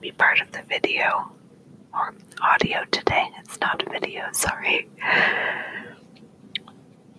be 0.00 0.12
part 0.12 0.40
of 0.40 0.50
the 0.52 0.62
video 0.68 1.30
or 1.92 2.14
audio 2.40 2.84
today. 2.90 3.28
It's 3.40 3.60
not 3.60 3.86
a 3.86 3.90
video, 3.90 4.24
sorry. 4.32 4.88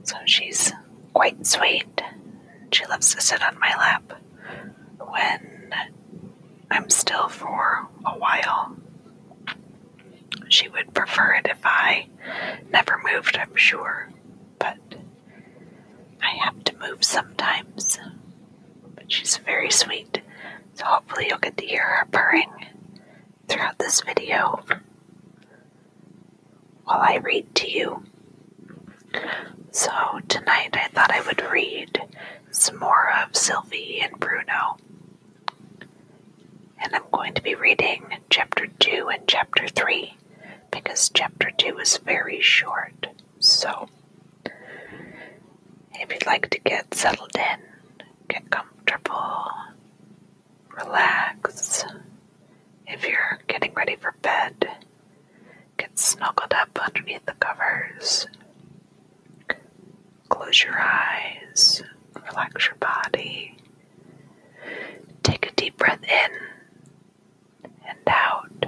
So 0.03 0.15
she's 0.25 0.71
quite 1.13 1.45
sweet. 1.45 2.01
She 2.71 2.85
loves 2.87 3.13
to 3.13 3.21
sit 3.21 3.43
on 3.43 3.59
my 3.59 3.75
lap 3.77 4.13
when 4.99 5.73
I'm 6.71 6.89
still 6.89 7.27
for 7.27 7.87
a 8.05 8.17
while. 8.17 8.75
She 10.49 10.67
would 10.69 10.93
prefer 10.93 11.33
it 11.35 11.47
if 11.49 11.59
I 11.63 12.07
never 12.71 12.99
moved, 13.11 13.37
I'm 13.37 13.55
sure, 13.55 14.09
but 14.59 14.77
I 16.21 16.29
have 16.43 16.63
to 16.65 16.77
move 16.77 17.03
sometimes. 17.03 17.99
But 18.95 19.11
she's 19.11 19.37
very 19.37 19.69
sweet, 19.71 20.21
so 20.75 20.85
hopefully 20.85 21.27
you'll 21.29 21.37
get 21.39 21.57
to 21.57 21.65
hear 21.65 21.83
her 21.83 22.05
purring 22.11 22.51
throughout 23.47 23.77
this 23.79 24.01
video 24.01 24.63
while 26.83 27.01
I 27.01 27.17
read 27.17 27.53
to 27.55 27.69
you. 27.69 28.03
So 29.71 29.91
tonight 30.27 30.75
I 30.75 30.87
thought 30.87 31.11
I 31.11 31.21
would 31.21 31.41
read 31.51 32.01
some 32.51 32.79
more 32.79 33.11
of 33.23 33.35
Sylvie 33.35 33.99
and 34.01 34.19
Bruno. 34.19 34.77
And 36.83 36.95
I'm 36.95 37.03
going 37.11 37.33
to 37.35 37.43
be 37.43 37.55
reading 37.55 38.17
chapter 38.29 38.67
2 38.67 39.09
and 39.09 39.27
chapter 39.27 39.67
3 39.67 40.15
because 40.71 41.09
chapter 41.13 41.51
2 41.57 41.77
is 41.79 41.97
very 41.97 42.41
short. 42.41 43.07
So 43.39 43.87
if 45.93 46.11
you'd 46.11 46.25
like 46.25 46.49
to 46.49 46.59
get 46.59 46.93
settled 46.93 47.35
in, 47.35 48.05
get 48.27 48.49
comfortable, 48.49 49.51
relax. 50.83 51.85
If 52.87 53.07
you're 53.07 53.39
getting 53.47 53.73
ready 53.73 53.95
for 53.95 54.13
bed, 54.21 54.67
get 55.77 55.97
snuggled 55.97 56.53
up 56.53 56.77
underneath 56.79 57.25
the 57.25 57.33
covers. 57.33 58.27
Close 60.29 60.63
your 60.63 60.79
eyes, 60.79 61.83
relax 62.15 62.67
your 62.67 62.75
body. 62.75 63.57
Take 65.23 65.47
a 65.47 65.51
deep 65.53 65.77
breath 65.77 66.03
in 66.03 67.69
and 67.87 67.99
out. 68.07 68.65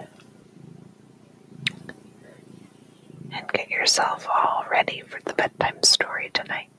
And 3.32 3.48
get 3.52 3.70
yourself 3.70 4.28
all 4.30 4.66
ready 4.70 5.02
for 5.02 5.20
the 5.26 5.34
bedtime 5.34 5.82
story 5.84 6.30
tonight. 6.34 6.70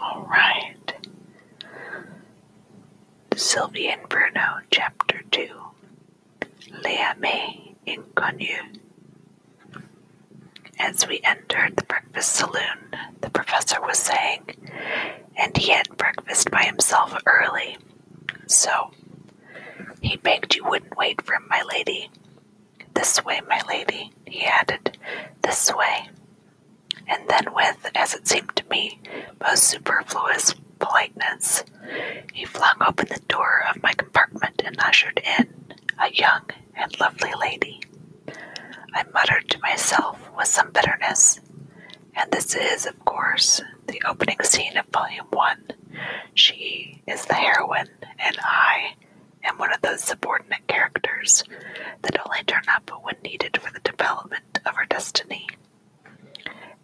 All 0.00 0.26
right. 0.30 0.75
Sylvie 3.36 3.88
and 3.88 4.08
Bruno, 4.08 4.60
Chapter 4.70 5.20
2. 5.30 5.48
Leia 6.82 7.18
May 7.18 7.74
Inconnu. 7.86 8.78
As 10.78 11.06
we 11.06 11.20
entered 11.22 11.76
the 11.76 11.84
breakfast 11.84 12.32
saloon, 12.32 12.96
the 13.20 13.28
professor 13.28 13.78
was 13.82 13.98
saying, 13.98 14.42
and 15.36 15.54
he 15.54 15.70
had 15.70 15.98
breakfast 15.98 16.50
by 16.50 16.62
himself 16.62 17.14
early. 17.26 17.76
So, 18.46 18.92
he 20.00 20.16
begged 20.16 20.54
you 20.54 20.64
wouldn't 20.64 20.96
wait 20.96 21.20
for 21.20 21.34
him, 21.34 21.46
my 21.50 21.62
lady. 21.62 22.08
This 22.94 23.22
way, 23.22 23.42
my 23.46 23.60
lady, 23.68 24.12
he 24.26 24.44
added, 24.46 24.96
this 25.42 25.70
way. 25.74 26.08
And 27.06 27.28
then, 27.28 27.52
with, 27.52 27.90
as 27.94 28.14
it 28.14 28.26
seemed 28.26 28.56
to 28.56 28.64
me, 28.70 28.98
most 29.42 29.64
superfluous 29.64 30.54
politeness, 30.78 31.64
he 32.32 32.44
flung 32.44 32.76
open 32.86 33.06
the 33.08 33.20
door 33.28 33.62
of 33.68 33.82
my 33.82 33.92
compartment 33.92 34.62
and 34.64 34.76
ushered 34.80 35.20
in 35.24 35.48
a 35.98 36.12
young 36.12 36.48
and 36.74 36.98
lovely 37.00 37.32
lady. 37.40 37.80
I 38.94 39.04
muttered 39.12 39.48
to 39.50 39.58
myself 39.60 40.18
with 40.36 40.48
some 40.48 40.70
bitterness, 40.72 41.40
and 42.14 42.30
this 42.30 42.54
is, 42.54 42.86
of 42.86 43.04
course, 43.04 43.60
the 43.86 44.00
opening 44.06 44.38
scene 44.42 44.76
of 44.76 44.86
Volume 44.92 45.26
1. 45.30 45.70
She 46.34 47.02
is 47.06 47.24
the 47.26 47.34
heroine, 47.34 47.88
and 48.18 48.36
I 48.42 48.94
am 49.44 49.58
one 49.58 49.72
of 49.72 49.80
those 49.82 50.02
subordinate 50.02 50.66
characters 50.66 51.44
that 52.02 52.18
only 52.26 52.42
turn 52.44 52.62
up 52.74 52.90
when 53.02 53.16
needed 53.22 53.58
for 53.60 53.70
the 53.72 53.80
development 53.80 54.58
of 54.64 54.76
her 54.76 54.86
destiny, 54.86 55.46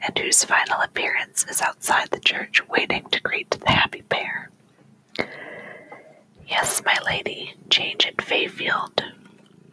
and 0.00 0.18
whose 0.18 0.44
final 0.44 0.80
appearance 0.80 1.44
is 1.48 1.60
outside 1.62 2.10
the 2.10 2.20
church 2.20 2.66
waiting 2.68 3.04
to 3.10 3.20
greet 3.20 3.50
the 3.50 3.70
happy 3.70 4.02
pair. 4.02 4.50
Yes, 6.46 6.82
my 6.84 6.98
lady, 7.04 7.54
change 7.70 8.06
at 8.06 8.16
Fayfield, 8.18 9.02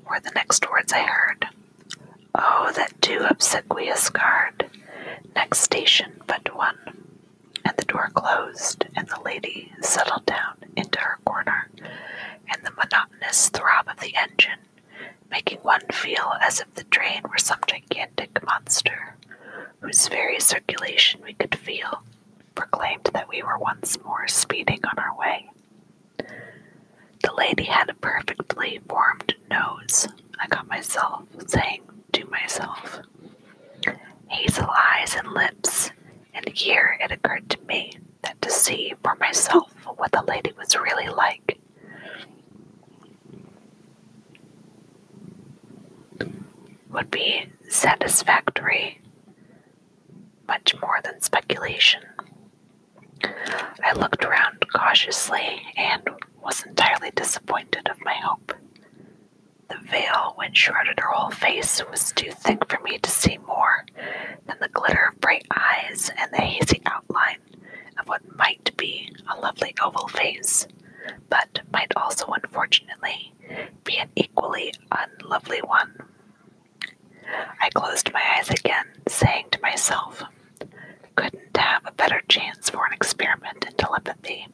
were 0.09 0.19
the 0.19 0.31
next 0.35 0.69
words 0.69 0.93
I 0.93 1.01
heard. 1.03 1.47
Oh, 2.35 2.71
that 2.75 3.01
too 3.01 3.25
obsequious 3.29 4.09
guard. 4.09 4.69
Next 5.35 5.59
station 5.59 6.21
but 6.27 6.55
one. 6.55 6.77
And 7.65 7.75
the 7.77 7.85
door 7.85 8.09
closed, 8.13 8.85
and 8.95 9.07
the 9.07 9.19
lady 9.23 9.71
settled 9.81 10.25
down 10.25 10.55
into 10.75 10.99
her 10.99 11.17
corner, 11.25 11.69
and 12.51 12.63
the 12.63 12.71
monotonous 12.71 13.49
throb 13.49 13.87
of 13.87 13.99
the 13.99 14.15
engine, 14.15 14.59
making 15.29 15.59
one 15.59 15.81
feel 15.91 16.33
as 16.41 16.59
if 16.59 16.73
the 16.75 16.83
train 16.85 17.21
were 17.23 17.37
some 17.37 17.59
gigantic 17.67 18.41
monster, 18.45 19.15
whose 19.81 20.07
very 20.07 20.39
circulation 20.39 21.21
we 21.23 21.33
could 21.33 21.55
feel, 21.55 22.03
proclaimed 22.55 23.09
that 23.13 23.29
we 23.29 23.43
were 23.43 23.57
once 23.57 23.97
more 24.03 24.27
speeding 24.27 24.79
on 24.85 24.97
our 25.03 25.15
way. 25.17 25.49
The 26.17 27.33
lady 27.37 27.63
had 27.65 27.89
a 27.89 27.93
perfectly 27.95 28.79
formed 28.87 29.35
nose, 29.49 30.07
I 30.39 30.47
got 30.47 30.67
myself 30.67 31.23
saying 31.47 31.81
to 32.13 32.25
myself. 32.27 33.01
Hazel 34.27 34.69
eyes 34.69 35.15
and 35.15 35.31
lips, 35.31 35.91
and 36.33 36.47
here 36.49 36.97
it 37.01 37.11
occurred 37.11 37.49
to 37.49 37.59
me 37.67 37.93
that 38.21 38.41
to 38.41 38.49
see 38.51 38.93
for 39.03 39.15
myself 39.15 39.71
what 39.97 40.11
the 40.11 40.23
lady 40.23 40.51
was 40.57 40.75
really 40.75 41.07
like 41.09 41.59
would 46.89 47.11
be 47.11 47.45
satisfactory, 47.67 48.99
much 50.47 50.75
more 50.81 50.99
than 51.03 51.21
speculation. 51.21 52.01
I 53.83 53.93
looked 53.93 54.23
around 54.23 54.65
cautiously 54.73 55.61
and 55.77 56.07
was 56.43 56.63
entirely 56.65 57.11
disappointed 57.11 57.87
of 57.89 58.03
my 58.03 58.13
hope. 58.13 58.53
The 59.69 59.77
veil 59.77 60.33
which 60.37 60.57
shrouded 60.57 60.99
her 60.99 61.11
whole 61.11 61.31
face 61.31 61.81
was 61.89 62.11
too 62.11 62.31
thick 62.31 62.69
for 62.69 62.79
me 62.81 62.97
to 62.99 63.09
see 63.09 63.37
more 63.39 63.85
than 64.47 64.57
the 64.59 64.69
glitter 64.69 65.09
of 65.11 65.21
bright 65.21 65.45
eyes 65.55 66.09
and 66.17 66.31
the 66.31 66.41
hazy 66.41 66.81
outline 66.85 67.39
of 67.99 68.07
what 68.07 68.35
might 68.35 68.75
be 68.77 69.13
a 69.31 69.39
lovely 69.39 69.73
oval 69.81 70.07
face, 70.07 70.67
but 71.29 71.61
might 71.71 71.91
also, 71.95 72.25
unfortunately, 72.27 73.33
be 73.83 73.97
an 73.97 74.09
equally 74.15 74.73
unlovely 74.91 75.59
one. 75.61 75.93
I 77.61 77.69
closed 77.69 78.11
my 78.13 78.21
eyes 78.37 78.49
again, 78.49 78.85
saying 79.07 79.47
to 79.51 79.61
myself, 79.61 80.23
couldn't 81.19 81.57
have 81.57 81.85
a 81.85 81.91
better 81.91 82.21
chance 82.29 82.69
for 82.69 82.85
an 82.85 82.93
experiment 82.93 83.65
in 83.65 83.73
telepathy. 83.73 84.47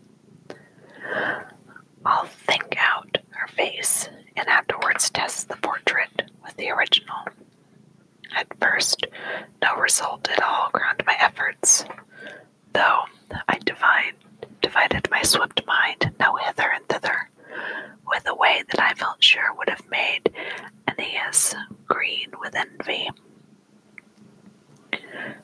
I'll 2.03 2.25
think 2.25 2.75
out 2.79 3.19
her 3.29 3.47
face 3.49 4.09
and 4.35 4.47
afterwards 4.47 5.11
test 5.11 5.47
the 5.47 5.57
portrait 5.57 6.23
with 6.43 6.57
the 6.57 6.71
original. 6.71 7.17
At 8.35 8.47
first, 8.59 9.05
no 9.61 9.75
result 9.75 10.27
at 10.31 10.41
all 10.41 10.69
crowned 10.71 11.03
my 11.05 11.15
efforts, 11.19 11.85
though 12.73 13.01
I 13.47 13.59
divide, 13.63 14.15
divided 14.63 15.07
my 15.11 15.21
swift 15.21 15.61
mind 15.67 16.13
now 16.19 16.35
hither 16.37 16.71
and 16.73 16.87
thither 16.89 17.29
with 18.07 18.27
a 18.27 18.33
way 18.33 18.63
that 18.71 18.79
I 18.81 18.95
felt 18.95 19.23
sure 19.23 19.53
would 19.53 19.69
have 19.69 19.87
made 19.91 20.31
Aeneas 20.87 21.53
green 21.85 22.31
with 22.39 22.55
envy. 22.55 23.11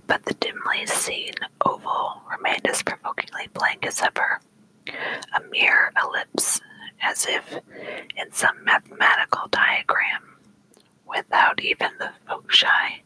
But 0.07 0.25
the 0.25 0.33
dimly 0.35 0.85
seen 0.85 1.33
oval 1.65 2.21
remained 2.29 2.67
as 2.67 2.83
provokingly 2.83 3.47
blank 3.53 3.85
as 3.85 4.01
ever, 4.01 4.39
a 4.87 5.41
mere 5.49 5.91
ellipse, 6.01 6.59
as 7.01 7.25
if 7.27 7.57
in 8.15 8.31
some 8.31 8.63
mathematical 8.63 9.47
diagram, 9.49 10.37
without 11.07 11.61
even 11.61 11.91
the 11.99 12.11
foci 12.27 13.03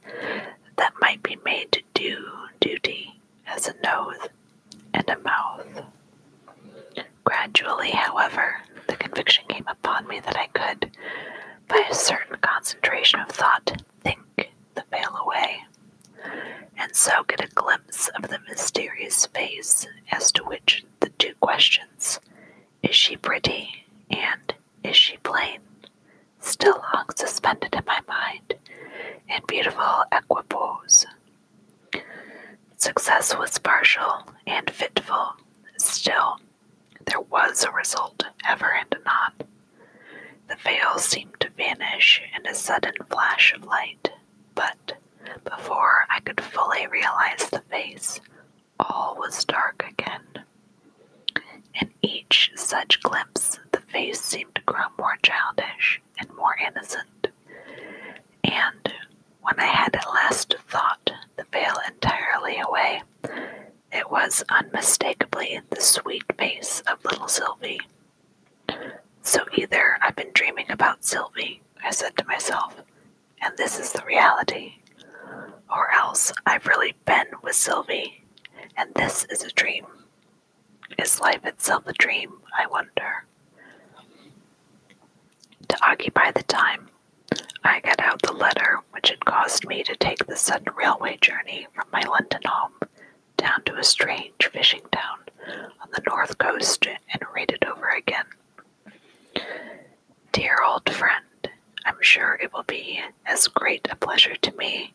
that 0.78 0.94
might 1.00 1.24
be 1.24 1.38
made 1.46 1.72
to 1.72 1.82
do 1.94 2.26
duty 2.60 3.20
as 3.48 3.68
a 3.68 3.76
nose 3.84 4.18
and 4.94 5.10
a 5.10 5.18
mouth. 5.20 5.66
Gradually, 7.24 7.92
however, 7.92 8.58
the 8.88 8.96
conviction 8.96 9.46
came 9.50 9.66
upon 9.68 10.08
me 10.08 10.20
that 10.20 10.38
I 10.38 10.48
could, 10.48 10.92
by 11.68 11.84
a 11.90 11.94
certain 11.94 12.38
concentration 12.42 13.20
of 13.20 13.30
thought, 13.30 13.82
think 14.02 14.20
the 14.76 14.84
veil 14.92 15.16
away, 15.22 15.64
so 16.96 17.24
get 17.28 17.44
a 17.44 17.48
glimpse 17.54 18.08
of 18.16 18.30
the 18.30 18.40
mysterious 18.48 19.26
face 19.26 19.86
as 20.14 20.32
to 20.32 20.42
which 20.46 20.86
the 21.02 21.10
two 21.10 21.34
questions, 21.42 22.22
is 22.82 22.96
she 22.96 23.18
pretty 23.18 23.86
and 24.10 24.54
is 24.82 24.96
she 24.96 25.18
plain, 25.18 25.60
still 26.40 26.80
hung 26.80 27.06
suspended 27.14 27.74
in 27.76 27.84
my 27.86 28.00
mind 28.08 28.54
in 29.28 29.42
beautiful 29.46 30.06
equipoise. 30.10 31.06
Success 32.78 33.36
was 33.38 33.58
partial 33.58 34.24
and 34.48 34.70
fitful, 34.70 35.36
still 35.78 36.38
there 37.06 37.20
was 37.20 37.66
a 37.66 37.72
result 37.72 38.24
ever 38.48 38.74
and 38.74 38.96
anon. 38.96 39.34
The 40.48 40.56
veil 40.56 40.98
seemed 40.98 41.42
to 41.42 41.50
vanish 41.50 42.22
in 42.38 42.48
a 42.48 42.56
sudden 42.56 42.94
flash 43.10 43.54
of 43.54 43.66
light, 43.66 44.12
but 44.56 44.94
before 45.44 46.06
I 46.10 46.20
could 46.22 46.42
fully 46.42 46.88
realize 46.88 47.50
the 47.50 47.62
face, 47.70 48.20
all 48.80 49.16
was 49.18 49.46
dark 49.46 49.86
again. 49.90 50.46
In 51.82 51.92
each 52.02 52.52
such 52.56 53.02
glimpse, 53.02 53.60
the 53.72 53.82
face 53.82 54.22
seemed 54.22 54.56
to 54.56 54.62
grow 54.64 54.86
more 54.98 55.18
childish 55.24 56.02
and 56.20 56.30
more 56.36 56.56
innocent. 56.66 57.28
And 58.44 58.94
when 59.42 59.60
I 59.60 59.66
had 59.66 59.96
at 59.96 60.08
last 60.14 60.56
thought 60.68 61.12
the 61.38 61.46
veil 61.52 61.76
entirely 61.88 62.60
away, 62.60 63.04
it 63.92 64.10
was 64.12 64.44
unmistakably 64.50 65.60
the 65.70 65.82
sweet 65.82 66.24
face 66.38 66.82
of 66.88 67.04
little 67.04 67.28
Sylvie. 67.28 67.82
So 69.22 69.40
either 69.56 69.98
I've 70.02 70.16
been 70.16 70.32
dreaming 70.34 70.70
about 70.70 71.04
Sylvie, 71.06 71.62
I 71.84 71.92
said 71.92 72.16
to 72.18 72.26
myself, 72.26 72.82
and 73.42 73.56
this 73.58 73.80
is 73.80 73.92
the 73.92 74.04
reality, 74.06 74.76
or 75.70 75.92
else 75.92 76.32
I've 76.46 76.66
really 76.68 76.96
been 77.06 77.28
with 77.44 77.56
Sylvie, 77.56 78.24
and 78.78 78.94
this 78.96 79.26
is 79.30 79.44
a 79.44 79.50
dream. 79.52 79.86
Is 81.00 81.20
life 81.20 81.46
itself 81.46 81.88
a 81.88 81.94
dream, 81.94 82.34
I 82.58 82.68
wonder? 82.68 83.26
To 85.68 85.78
occupy 85.86 86.32
the 86.32 86.44
time, 86.44 86.90
I 87.64 87.80
got 87.82 88.00
out 88.00 88.22
the 88.22 88.34
letter 88.34 88.80
which 88.92 89.10
had 89.10 89.26
caused 89.26 89.68
me 89.68 89.84
to 89.84 89.96
take 89.96 90.26
the 90.26 90.36
sudden 90.36 90.74
railway 90.76 91.18
journey 91.22 91.68
from 91.74 91.86
my 91.92 92.02
London 92.02 92.42
home 92.46 92.74
down 93.38 93.64
to 93.66 93.76
a 93.78 93.84
strange 93.84 94.50
fishing 94.52 94.82
town 94.92 95.20
on 95.82 95.90
the 95.94 96.02
north 96.08 96.38
coast 96.38 96.86
and 96.88 97.22
read 97.34 97.52
it 97.52 97.66
over 97.66 97.90
again. 97.90 98.26
Dear 100.32 100.58
old 100.66 100.90
friend, 100.90 101.26
I'm 101.86 102.02
sure 102.02 102.38
it 102.42 102.52
will 102.54 102.64
be 102.64 103.00
as 103.26 103.48
great 103.48 103.88
a 103.92 103.96
pleasure 103.96 104.36
to 104.36 104.56
me 104.58 104.94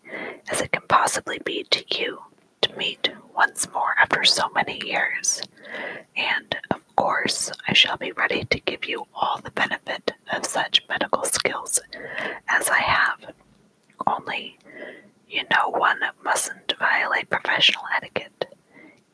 as 0.51 0.61
it 0.61 0.73
can 0.73 0.83
possibly 0.89 1.39
be 1.45 1.65
to 1.71 1.85
you 1.99 2.19
to 2.63 2.77
meet 2.77 3.11
once 3.35 3.69
more 3.73 3.95
after 3.99 4.25
so 4.25 4.49
many 4.51 4.81
years, 4.85 5.41
and 6.17 6.57
of 6.71 6.81
course 6.97 7.51
I 7.69 7.73
shall 7.73 7.97
be 7.97 8.13
ready 8.13 8.45
to 8.45 8.61
give 8.61 8.85
you 8.85 9.07
all 9.15 9.41
the 9.43 9.51
benefit 9.53 10.13
of 10.33 10.45
such 10.45 10.83
medical 10.89 11.25
skills 11.25 11.81
as 12.49 12.69
I 12.69 12.79
have. 12.79 13.33
Only, 14.07 14.59
you 15.29 15.43
know, 15.51 15.69
one 15.71 16.01
mustn't 16.25 16.75
violate 16.79 17.31
professional 17.31 17.85
etiquette, 17.97 18.47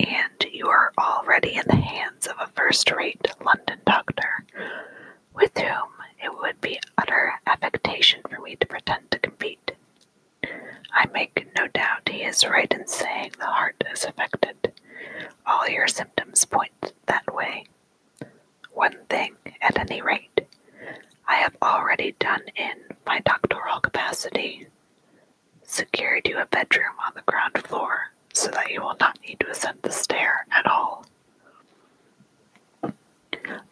and 0.00 0.44
you 0.50 0.68
are 0.68 0.92
already 0.98 1.54
in 1.54 1.64
the 1.66 1.76
hands 1.76 2.26
of 2.26 2.36
a 2.40 2.50
first 2.56 2.90
rate 2.90 3.26
London 3.44 3.78
doctor, 3.86 4.44
with 5.36 5.56
whom 5.56 5.90
it 6.18 6.32
would 6.40 6.60
be 6.60 6.80
utter 6.98 7.34
affectation 7.46 8.20
for 8.28 8.40
me 8.40 8.56
to 8.56 8.66
pretend 8.66 9.10
to 9.10 9.18
compete. 9.18 9.72
I 10.92 11.06
make 11.12 11.46
no 11.56 11.68
doubt 11.68 12.08
he 12.08 12.22
is 12.22 12.46
right 12.46 12.72
in 12.72 12.86
saying 12.86 13.32
the 13.38 13.44
heart 13.44 13.84
is 13.92 14.04
affected. 14.04 14.72
All 15.46 15.68
your 15.68 15.86
symptoms 15.88 16.44
point 16.46 16.92
that 17.06 17.34
way. 17.34 17.66
One 18.72 18.96
thing, 19.08 19.36
at 19.60 19.78
any 19.78 20.00
rate, 20.00 20.40
I 21.28 21.34
have 21.36 21.56
already 21.62 22.14
done 22.18 22.42
in 22.56 22.96
my 23.06 23.20
doctoral 23.20 23.80
capacity 23.80 24.66
secured 25.62 26.26
you 26.26 26.38
a 26.38 26.46
bedroom 26.46 26.94
on 27.06 27.12
the 27.14 27.22
ground 27.22 27.58
floor 27.66 28.12
so 28.32 28.50
that 28.50 28.70
you 28.70 28.80
will 28.80 28.96
not 29.00 29.18
need 29.26 29.40
to 29.40 29.50
ascend 29.50 29.78
the 29.82 29.90
stair 29.90 30.46
at 30.50 30.66
all. 30.66 31.04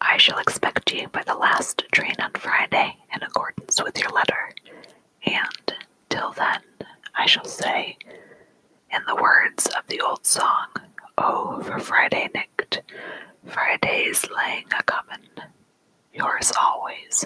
I 0.01 0.17
shall 0.17 0.37
expect 0.39 0.93
you 0.93 1.07
by 1.09 1.23
the 1.23 1.35
last 1.35 1.83
train 1.91 2.15
on 2.19 2.31
Friday 2.33 2.97
in 3.13 3.21
accordance 3.23 3.81
with 3.83 3.99
your 3.99 4.09
letter, 4.09 4.51
and 5.25 5.73
till 6.09 6.31
then, 6.31 6.61
I 7.15 7.25
shall 7.25 7.45
say, 7.45 7.97
in 8.91 9.01
the 9.07 9.15
words 9.15 9.67
of 9.67 9.87
the 9.87 10.01
old 10.01 10.25
song, 10.25 10.67
Oh, 11.17 11.61
for 11.63 11.79
Friday 11.79 12.29
night, 12.33 12.81
Friday's 13.45 14.25
laying 14.35 14.65
a 14.77 14.83
comin'. 14.83 15.27
Yours 16.13 16.51
always, 16.59 17.25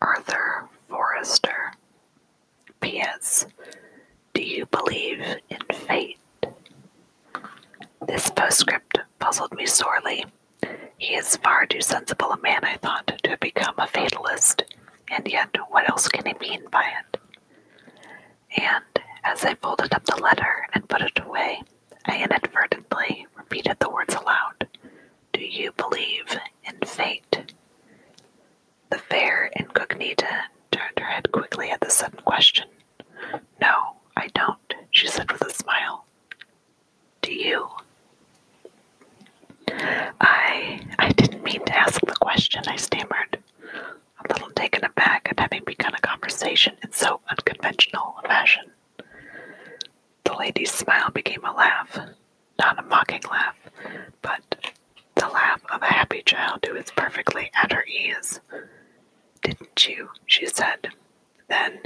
Arthur 0.00 0.68
Forester. 0.88 1.72
P.S. 2.80 3.46
Do 4.34 4.42
you 4.42 4.66
believe 4.66 5.20
in 5.20 5.58
fate? 5.74 6.18
This 8.06 8.30
postscript 8.30 8.98
puzzled 9.18 9.52
me 9.52 9.66
sorely. 9.66 10.24
He 10.98 11.14
is 11.14 11.36
far 11.36 11.66
too 11.66 11.80
sensible 11.80 12.32
a 12.32 12.38
man, 12.40 12.64
I 12.64 12.76
thought, 12.76 13.06
to 13.22 13.30
have 13.30 13.40
become 13.40 13.74
a 13.78 13.86
fatalist, 13.86 14.62
and 15.08 15.26
yet 15.26 15.56
what 15.68 15.88
else 15.88 16.08
can 16.08 16.26
he 16.26 16.34
mean 16.40 16.64
by 16.70 16.84
it? 17.00 17.20
And 18.56 18.84
as 19.24 19.44
I 19.44 19.54
folded 19.54 19.94
up 19.94 20.04
the 20.04 20.16
letter 20.20 20.66
and 20.74 20.88
put 20.88 21.02
it 21.02 21.18
away, 21.20 21.62
I 22.06 22.22
inadvertently 22.22 23.26
repeated 23.36 23.76
the 23.80 23.90
words 23.90 24.14
aloud. 24.14 24.66
Do 25.32 25.40
you 25.44 25.72
believe 25.72 26.38
in 26.64 26.78
fate? 26.86 27.54
The 28.90 28.98
fair 28.98 29.50
incognita 29.56 30.44
turned 30.70 30.98
her 30.98 31.04
head 31.06 31.30
quickly 31.32 31.70
at 31.70 31.80
the 31.80 31.90
sudden 31.90 32.20
question. 32.24 32.68
No, 33.60 33.96
I 34.16 34.28
don't, 34.34 34.74
she 34.90 35.06
said 35.06 35.30
with 35.30 35.42
a 35.42 35.50
smile. 35.50 36.04
Do 37.22 37.32
you? 37.32 37.68
I 40.20 40.80
I 40.98 41.08
didn't 41.12 41.42
mean 41.44 41.64
to 41.64 41.76
ask 41.76 42.00
the 42.00 42.14
question, 42.60 42.72
I 42.72 42.76
stammered, 42.76 43.38
a 44.18 44.32
little 44.32 44.50
taken 44.50 44.84
aback 44.84 45.28
at 45.30 45.40
having 45.40 45.62
begun 45.64 45.94
a 45.94 46.00
conversation 46.00 46.74
in 46.82 46.92
so 46.92 47.20
unconventional 47.30 48.16
a 48.22 48.28
fashion. 48.28 48.64
The 50.24 50.34
lady's 50.34 50.70
smile 50.70 51.10
became 51.10 51.44
a 51.44 51.52
laugh, 51.54 51.98
not 52.58 52.78
a 52.78 52.82
mocking 52.82 53.22
laugh, 53.30 53.56
but 54.20 54.42
the 55.14 55.28
laugh 55.28 55.62
of 55.72 55.82
a 55.82 55.86
happy 55.92 56.22
child 56.22 56.64
who 56.66 56.76
is 56.76 56.90
perfectly 56.90 57.50
at 57.54 57.72
her 57.72 57.84
ease. 57.84 58.40
Didn't 59.42 59.88
you? 59.88 60.10
she 60.26 60.46
said. 60.46 60.88
Then 61.48 61.80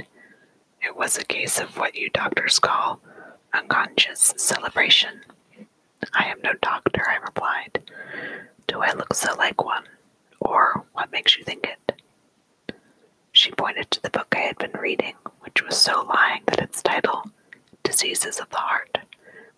it 0.81 0.95
was 0.95 1.17
a 1.17 1.23
case 1.25 1.59
of 1.59 1.77
what 1.77 1.95
you 1.95 2.09
doctors 2.09 2.59
call 2.59 2.99
unconscious 3.53 4.33
cerebration. 4.37 5.21
I 6.13 6.25
am 6.25 6.39
no 6.43 6.51
doctor, 6.61 7.01
I 7.07 7.15
replied. 7.17 7.89
Do 8.67 8.81
I 8.81 8.91
look 8.93 9.13
so 9.13 9.33
like 9.35 9.63
one? 9.63 9.85
Or 10.45 10.85
what 10.93 11.11
makes 11.11 11.35
you 11.35 11.43
think 11.43 11.65
it? 11.67 12.01
She 13.31 13.51
pointed 13.51 13.89
to 13.91 14.01
the 14.01 14.11
book 14.11 14.27
I 14.35 14.41
had 14.41 14.57
been 14.59 14.79
reading, 14.79 15.15
which 15.41 15.63
was 15.63 15.75
so 15.75 16.03
lying 16.03 16.43
that 16.47 16.61
its 16.61 16.83
title, 16.83 17.23
Diseases 17.83 18.39
of 18.39 18.49
the 18.51 18.57
Heart, 18.57 18.99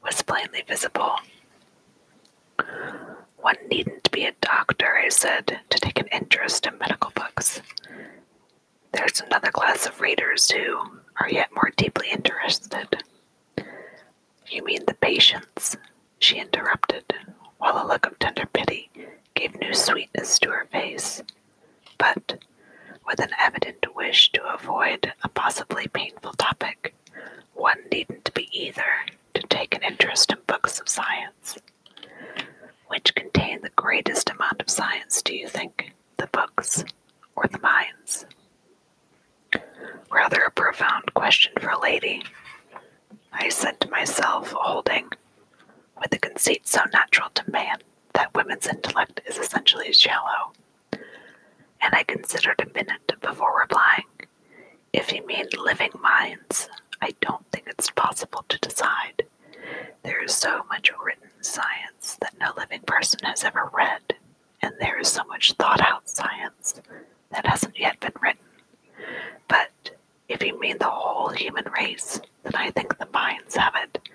was 0.04 0.22
plainly 0.22 0.64
visible. 0.66 1.18
One 3.36 3.58
needn't 3.70 4.10
be 4.12 4.26
a 4.26 4.32
doctor, 4.42 4.98
I 4.98 5.10
said, 5.10 5.60
to 5.70 5.80
take 5.80 6.00
an 6.00 6.08
interest 6.08 6.66
in 6.66 6.78
medical 6.78 7.12
books. 7.12 7.62
There's 8.94 9.22
another 9.22 9.52
class 9.52 9.86
of 9.86 10.00
readers 10.00 10.50
who 10.50 11.02
are 11.20 11.30
yet 11.30 11.54
more 11.54 11.72
deeply 11.76 12.08
interested. 12.10 13.04
You 14.48 14.64
mean 14.64 14.86
the 14.88 14.94
patients? 14.96 15.76
She 16.20 16.38
interrupted, 16.40 17.04
while 17.58 17.86
a 17.86 17.88
look 17.88 18.06
of 18.06 18.18
tender 18.20 18.46
pity 18.46 18.90
gave 19.38 19.60
new 19.60 19.74
sweetness 19.74 20.40
to 20.40 20.50
her 20.50 20.66
face. 20.72 21.22
But, 22.00 22.44
with 23.06 23.20
an 23.20 23.30
evident 23.40 23.86
wish 23.96 24.32
to 24.32 24.54
avoid 24.54 25.14
a 25.24 25.30
possibly 25.30 25.88
painful 25.88 26.34
topic, 26.34 26.96
one 27.54 27.78
needn't 27.92 28.34
be 28.34 28.50
either 28.52 29.06
to 29.36 29.42
take 29.44 29.76
an 29.76 29.84
interest 29.84 30.32
in 30.32 30.40
books 30.48 30.80
of 30.80 30.90
science. 30.90 31.58
Which 32.88 33.14
contain 33.14 33.62
the 33.62 33.70
greatest 33.76 34.30
amount 34.30 34.60
of 34.60 34.72
science, 34.72 35.22
do 35.22 35.36
you 35.36 35.48
think? 35.48 35.94
The 36.18 36.28
books 36.28 36.84
or 37.36 37.46
the 37.52 37.60
minds? 37.60 38.26
Rather 40.12 40.42
a 40.42 40.52
profound 40.52 41.14
question 41.14 41.52
for 41.60 41.70
a 41.70 41.80
lady, 41.80 42.24
I 43.32 43.50
said 43.50 43.80
to 43.82 43.90
myself, 43.90 44.52
holding, 44.52 45.10
with 46.00 46.12
a 46.14 46.18
conceit 46.18 46.68
so 46.68 46.82
natural 46.92 47.30
to 47.36 47.52
man 47.52 47.78
that 48.18 48.34
women's 48.34 48.66
intellect 48.66 49.22
is 49.28 49.38
essentially 49.38 49.94
shallow. 49.94 50.52
And 50.92 51.94
I 51.94 52.02
considered 52.02 52.60
a 52.60 52.74
minute 52.74 53.14
before 53.22 53.60
replying. 53.60 54.06
If 54.92 55.14
you 55.14 55.24
mean 55.28 55.46
living 55.56 55.92
minds, 56.02 56.68
I 57.00 57.14
don't 57.22 57.46
think 57.52 57.68
it's 57.68 57.92
possible 57.92 58.44
to 58.50 58.58
decide. 58.58 59.28
There 60.02 60.24
is 60.24 60.34
so 60.34 60.64
much 60.68 60.92
written 61.06 61.30
science 61.42 62.18
that 62.20 62.34
no 62.40 62.54
living 62.58 62.82
person 62.88 63.20
has 63.22 63.44
ever 63.44 63.70
read, 63.72 64.16
and 64.64 64.74
there 64.80 65.00
is 65.00 65.10
so 65.10 65.24
much 65.26 65.54
thought 65.54 65.80
out 65.80 66.10
science 66.10 66.82
that 67.30 67.46
hasn't 67.46 67.78
yet 67.78 68.00
been 68.00 68.14
written. 68.20 68.42
But 69.48 69.92
if 70.28 70.42
you 70.44 70.60
mean 70.60 70.80
the 70.80 70.86
whole 70.86 71.30
human 71.30 71.66
race, 71.72 72.20
then 72.42 72.56
I 72.56 72.72
think 72.72 72.98
the 72.98 73.10
minds 73.14 73.56
have 73.58 73.76
it. 73.76 74.10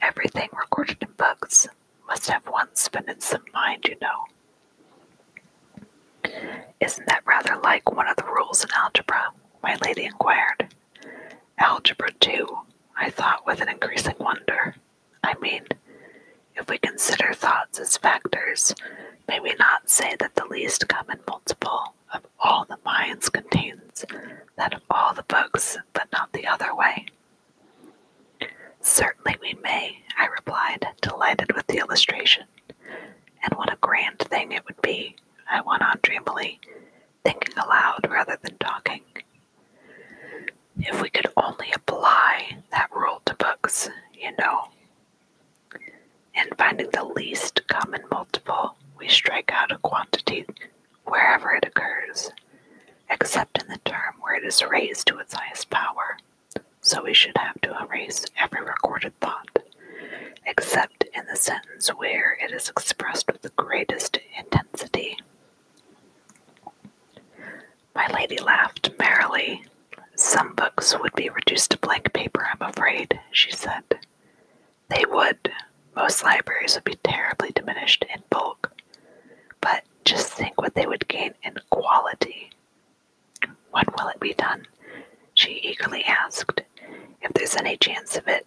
Everything 0.00 0.48
recorded 0.58 0.96
in 1.02 1.08
books 1.18 1.68
must 2.06 2.28
have 2.30 2.46
once 2.46 2.88
been 2.88 3.08
in 3.08 3.20
some 3.20 3.44
mind, 3.52 3.86
you 3.88 3.96
know. 4.00 4.24
Isn't 6.80 7.06
that 7.06 7.26
rather 7.26 7.56
like 7.62 7.90
one 7.92 8.08
of 8.08 8.16
the 8.16 8.24
rules 8.24 8.64
in 8.64 8.70
algebra? 8.76 9.32
My 9.62 9.76
lady 9.84 10.04
inquired. 10.04 10.74
Algebra, 11.58 12.12
too, 12.20 12.58
I 12.96 13.10
thought 13.10 13.46
with 13.46 13.60
an 13.60 13.68
increasing 13.68 14.16
wonder. 14.18 14.74
I 15.22 15.34
mean, 15.40 15.66
if 16.56 16.68
we 16.68 16.78
consider 16.78 17.32
thoughts 17.34 17.78
as 17.78 17.96
factors, 17.96 18.74
may 19.28 19.40
we 19.40 19.54
not 19.58 19.88
say 19.88 20.16
that 20.18 20.34
the 20.34 20.44
least 20.46 20.88
common 20.88 21.20
multiple 21.28 21.94
of 22.12 22.26
all 22.40 22.64
the 22.68 22.78
minds 22.84 23.28
contains 23.28 24.04
that 24.56 24.74
of 24.74 24.82
all 24.90 25.14
the 25.14 25.22
books, 25.24 25.78
but 25.92 26.08
not 26.12 26.32
the 26.32 26.46
other 26.46 26.74
way? 26.74 27.06
Certainly 28.80 29.36
we 29.40 29.54
may, 29.62 30.01
I 30.22 30.26
replied, 30.26 30.86
delighted 31.00 31.52
with 31.52 31.66
the 31.66 31.78
illustration. 31.78 32.44
And 33.42 33.54
what 33.56 33.72
a 33.72 33.76
grand 33.80 34.20
thing 34.20 34.52
it 34.52 34.64
would 34.66 34.80
be, 34.80 35.16
I 35.50 35.60
went 35.62 35.82
on 35.82 35.98
dreamily, 36.00 36.60
thinking 37.24 37.58
aloud 37.58 38.06
rather 38.08 38.38
than 38.40 38.56
talking. 38.58 39.00
If 40.78 41.02
we 41.02 41.10
could 41.10 41.26
only 41.36 41.72
apply 41.74 42.58
that 42.70 42.90
rule 42.94 43.20
to 43.24 43.34
books, 43.34 43.90
you 44.14 44.30
know. 44.38 44.68
In 46.34 46.54
finding 46.56 46.90
the 46.92 47.02
least 47.02 47.66
common 47.66 48.02
multiple, 48.12 48.76
we 48.96 49.08
strike 49.08 49.50
out 49.52 49.72
a 49.72 49.78
quantity 49.78 50.46
wherever 51.04 51.50
it 51.52 51.66
occurs, 51.66 52.30
except 53.10 53.60
in 53.60 53.68
the 53.68 53.80
term 53.84 54.14
where 54.20 54.36
it 54.36 54.44
is 54.44 54.62
raised 54.62 55.08
to 55.08 55.18
its 55.18 55.34
highest 55.34 55.68
power. 55.68 56.16
So 56.80 57.02
we 57.02 57.12
should 57.12 57.36
have 57.36 57.60
to 57.62 57.76
erase 57.82 58.24
every 58.40 58.64
recorded 58.64 59.18
thought, 59.18 59.48
except 60.46 61.04
in 61.14 61.24
the 61.26 61.36
sentence 61.36 61.88
where 61.90 62.36
it 62.42 62.52
is 62.52 62.68
expressed 62.68 63.26
with 63.30 63.42
the 63.42 63.50
greatest 63.56 64.18
intensity. 64.38 65.16
My 67.94 68.06
lady 68.08 68.38
laughed 68.38 68.90
merrily. 68.98 69.64
Some 70.16 70.54
books 70.54 70.94
would 70.98 71.14
be 71.14 71.28
reduced 71.28 71.70
to 71.72 71.78
blank 71.78 72.12
paper, 72.12 72.46
I'm 72.52 72.68
afraid, 72.68 73.20
she 73.30 73.50
said. 73.52 73.84
They 74.88 75.04
would. 75.08 75.52
Most 75.96 76.22
libraries 76.24 76.74
would 76.74 76.84
be 76.84 76.98
terribly 77.02 77.50
diminished 77.54 78.04
in 78.14 78.22
bulk. 78.30 78.72
But 79.60 79.84
just 80.04 80.32
think 80.32 80.60
what 80.60 80.74
they 80.74 80.86
would 80.86 81.08
gain 81.08 81.34
in 81.42 81.56
quality. 81.70 82.50
When 83.70 83.84
will 83.96 84.08
it 84.08 84.20
be 84.20 84.34
done? 84.34 84.66
She 85.34 85.52
eagerly 85.62 86.04
asked. 86.04 86.60
If 87.20 87.32
there's 87.34 87.56
any 87.56 87.76
chance 87.76 88.16
of 88.16 88.26
it 88.28 88.46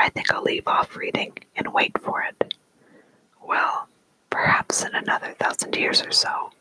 I 0.00 0.08
think 0.08 0.32
I'll 0.32 0.42
leave 0.42 0.66
off 0.66 0.96
reading 0.96 1.34
and 1.54 1.74
wait 1.74 1.92
for 2.00 2.22
it. 2.22 2.54
Well, 3.46 3.86
perhaps 4.30 4.82
in 4.82 4.94
another 4.94 5.34
thousand 5.38 5.76
years 5.76 6.02
or 6.02 6.10
so. 6.10 6.52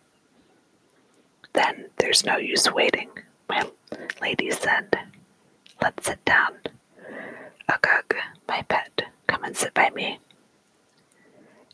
Then 1.53 1.85
there's 1.97 2.25
no 2.25 2.35
use 2.35 2.69
waiting, 2.69 3.09
my 3.47 3.65
lady 4.21 4.51
said. 4.51 4.93
Let's 5.81 6.05
sit 6.05 6.23
down. 6.25 6.51
Uggug, 7.69 8.13
my 8.49 8.61
pet, 8.63 9.03
come 9.27 9.45
and 9.45 9.55
sit 9.55 9.73
by 9.73 9.89
me. 9.91 10.19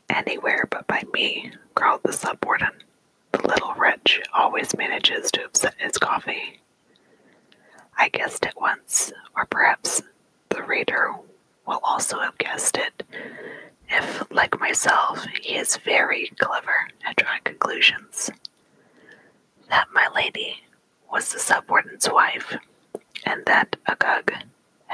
Anywhere 0.08 0.68
but 0.70 0.86
by 0.86 1.02
me, 1.14 1.52
growled 1.74 2.04
the 2.04 2.12
subwarden. 2.12 2.74
The 3.32 3.48
little 3.48 3.74
wretch 3.74 4.22
always 4.36 4.78
manages 4.78 5.32
to 5.32 5.46
upset 5.46 5.74
his 5.80 5.98
coffee. 5.98 6.62
I 7.98 8.10
guessed 8.10 8.46
it 8.46 8.54
once, 8.56 9.12
or 9.36 9.46
perhaps 9.48 10.04
the 10.50 10.62
reader 10.62 11.16
will 11.68 11.80
also 11.84 12.20
have 12.20 12.38
guessed 12.38 12.78
it, 12.78 13.04
if, 13.90 14.24
like 14.32 14.60
myself, 14.60 15.26
he 15.42 15.56
is 15.56 15.78
very 15.78 16.32
clever 16.40 16.90
at 17.06 17.16
drawing 17.16 17.42
conclusions. 17.44 18.32
That 19.70 19.88
my 19.94 20.08
lady 20.14 20.62
was 21.12 21.32
the 21.32 21.40
subwarden's 21.40 22.10
wife, 22.10 22.56
and 23.26 23.46
that 23.46 23.76
Uggug, 23.88 24.32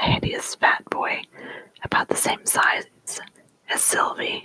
hideous 0.00 0.54
fat 0.54 0.84
boy, 0.90 1.22
about 1.84 2.08
the 2.08 2.16
same 2.16 2.44
size 2.46 2.84
as 3.70 3.82
Sylvie, 3.82 4.44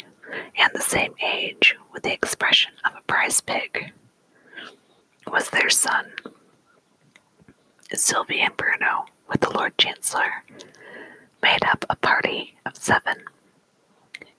and 0.57 0.71
the 0.73 0.81
same 0.81 1.13
age, 1.23 1.75
with 1.93 2.03
the 2.03 2.13
expression 2.13 2.71
of 2.85 2.93
a 2.97 3.01
prize 3.01 3.41
pig, 3.41 3.93
was 5.25 5.49
their 5.49 5.69
son. 5.69 6.11
Sylvie 7.93 8.41
and 8.41 8.55
Bruno, 8.57 9.05
with 9.29 9.41
the 9.41 9.49
Lord 9.51 9.77
Chancellor, 9.77 10.43
made 11.41 11.63
up 11.65 11.85
a 11.89 11.95
party 11.95 12.55
of 12.65 12.75
seven. 12.77 13.17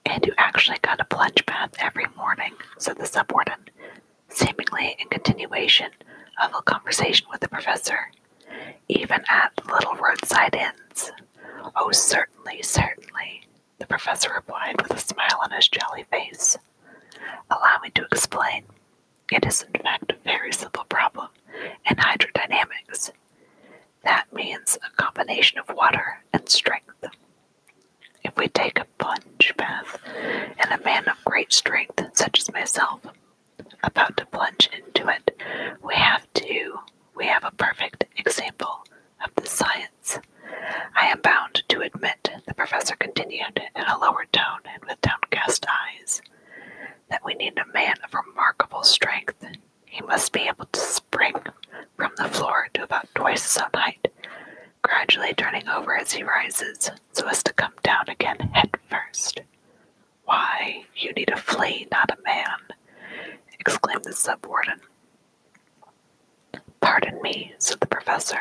And 0.06 0.24
you 0.24 0.32
actually 0.38 0.78
got 0.82 1.00
a 1.00 1.04
plunge 1.04 1.44
bath 1.46 1.74
every 1.78 2.06
morning, 2.16 2.54
said 2.78 2.96
the 2.96 3.04
subwarden, 3.04 3.68
seemingly 4.28 4.96
in 4.98 5.08
continuation 5.08 5.90
of 6.42 6.52
a 6.54 6.62
conversation 6.62 7.26
with 7.30 7.40
the 7.40 7.48
professor, 7.48 8.10
even 8.88 9.22
at 9.28 9.52
little 9.70 9.94
roadside 9.94 10.54
inns. 10.54 11.12
Oh, 11.76 11.90
certainly, 11.92 12.62
certainly, 12.62 13.42
the 13.78 13.86
professor 13.86 14.30
replied 14.34 14.80
with 14.80 14.92
a 14.92 14.98
smile 14.98 15.38
on 15.42 15.50
his 15.50 15.68
jolly 15.68 16.04
face. 16.10 16.56
Allow 17.50 17.78
me 17.82 17.90
to 17.90 18.04
explain. 18.10 18.64
It 19.30 19.44
is, 19.44 19.62
in 19.62 19.82
fact, 19.82 20.12
a 20.12 20.16
very 20.24 20.52
simple 20.52 20.84
problem 20.88 21.28
in 21.88 21.96
hydrodynamics. 21.96 23.10
That 24.04 24.32
means 24.32 24.78
a 24.84 24.90
combination 25.02 25.58
of 25.58 25.74
water 25.74 26.22
and 26.32 26.48
strength. 26.48 27.04
If 28.24 28.36
we 28.36 28.48
take 28.48 28.78
a 28.78 28.86
plunge 28.98 29.54
bath 29.56 29.98
and 30.14 30.72
a 30.72 30.84
man 30.84 31.08
of 31.08 31.24
great 31.24 31.52
strength, 31.52 32.00
such 32.14 32.40
as 32.40 32.52
myself, 32.52 33.00
about 33.82 34.16
to 34.16 34.26
plunge 34.26 34.68
into 34.72 35.08
it, 35.08 35.40
we 35.82 35.94
have 35.94 36.26
to, 36.34 36.78
we 37.14 37.26
have 37.26 37.44
a 37.44 37.50
perfect 37.52 38.04
example 38.16 38.84
of 39.24 39.34
the 39.34 39.48
science. 39.48 40.18
I 40.94 41.06
am 41.06 41.20
bound 41.20 41.62
to 41.68 41.80
admit, 41.80 42.30
the 42.46 42.54
professor 42.54 42.96
continued 42.96 43.60
in 43.76 43.84
a 43.84 43.98
lower 43.98 44.26
tone 44.32 44.60
and 44.72 44.84
with 44.84 45.00
downcast 45.00 45.66
eyes, 45.68 46.22
that 47.10 47.24
we 47.24 47.34
need 47.34 47.58
a 47.58 47.72
man 47.72 47.94
of 48.04 48.14
remarkable 48.14 48.82
strength. 48.82 49.44
He 49.90 50.00
must 50.02 50.32
be 50.32 50.42
able 50.48 50.66
to 50.66 50.80
spring 50.80 51.34
from 51.96 52.12
the 52.16 52.28
floor 52.28 52.68
to 52.74 52.82
about 52.84 53.08
twice 53.14 53.42
his 53.44 53.62
own 53.62 53.70
height, 53.74 54.08
gradually 54.82 55.34
turning 55.34 55.68
over 55.68 55.96
as 55.96 56.12
he 56.12 56.22
rises, 56.22 56.90
so 57.12 57.26
as 57.28 57.42
to 57.44 57.52
come 57.52 57.72
down 57.82 58.08
again 58.08 58.38
head 58.52 58.70
first. 58.90 59.40
Why, 60.24 60.84
you 60.94 61.12
need 61.12 61.30
a 61.30 61.36
flea, 61.36 61.86
not 61.90 62.10
a 62.10 62.22
man, 62.22 62.58
exclaimed 63.58 64.04
the 64.04 64.12
sub 64.12 64.44
warden. 64.46 64.80
Pardon 66.80 67.20
me, 67.22 67.54
said 67.58 67.80
the 67.80 67.86
professor. 67.86 68.40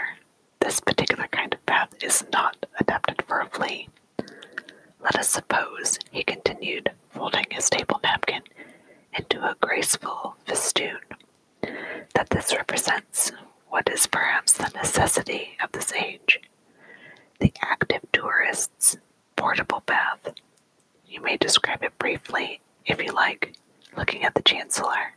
This 0.60 0.80
particular 0.80 1.28
kind 1.32 1.54
of 1.54 1.66
bath 1.66 1.94
is 2.02 2.24
not 2.32 2.66
adapted 2.80 3.24
for 3.28 3.40
a 3.40 3.50
flea. 3.50 3.90
Let 5.02 5.16
us 5.16 5.30
suppose, 5.30 5.98
he 6.12 6.24
continued, 6.24 6.92
folding 7.10 7.46
his 7.50 7.70
table 7.70 8.00
napkin 8.04 8.42
into 9.18 9.40
a 9.42 9.56
graceful 9.62 10.36
festoon, 10.46 11.00
that 11.62 12.30
this 12.30 12.54
represents 12.56 13.32
what 13.70 13.90
is 13.90 14.08
perhaps 14.08 14.54
the 14.54 14.70
necessity 14.76 15.58
of 15.64 15.72
this 15.72 15.92
age 15.94 16.42
the 17.40 17.54
active 17.62 18.02
tourist's 18.12 18.98
portable 19.36 19.84
bath. 19.86 20.34
You 21.08 21.22
may 21.22 21.38
describe 21.38 21.84
it 21.84 21.98
briefly, 22.00 22.62
if 22.86 23.02
you 23.02 23.12
like, 23.14 23.54
looking 23.96 24.24
at 24.24 24.34
the 24.34 24.42
Chancellor, 24.42 25.14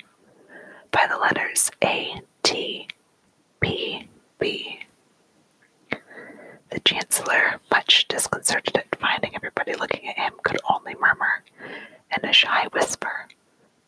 by 0.91 1.07
the 1.09 1.17
letters 1.17 1.71
A, 1.83 2.21
T, 2.43 2.89
P, 3.61 4.09
B. 4.39 4.81
The 6.71 6.81
Chancellor, 6.81 7.61
much 7.71 8.07
disconcerted 8.09 8.77
at 8.77 8.99
finding 9.01 9.35
everybody 9.35 9.75
looking 9.75 10.09
at 10.09 10.17
him, 10.19 10.35
could 10.45 10.59
only 10.69 10.95
murmur, 10.95 11.43
in 12.17 12.29
a 12.29 12.33
shy 12.33 12.67
whisper, 12.73 13.29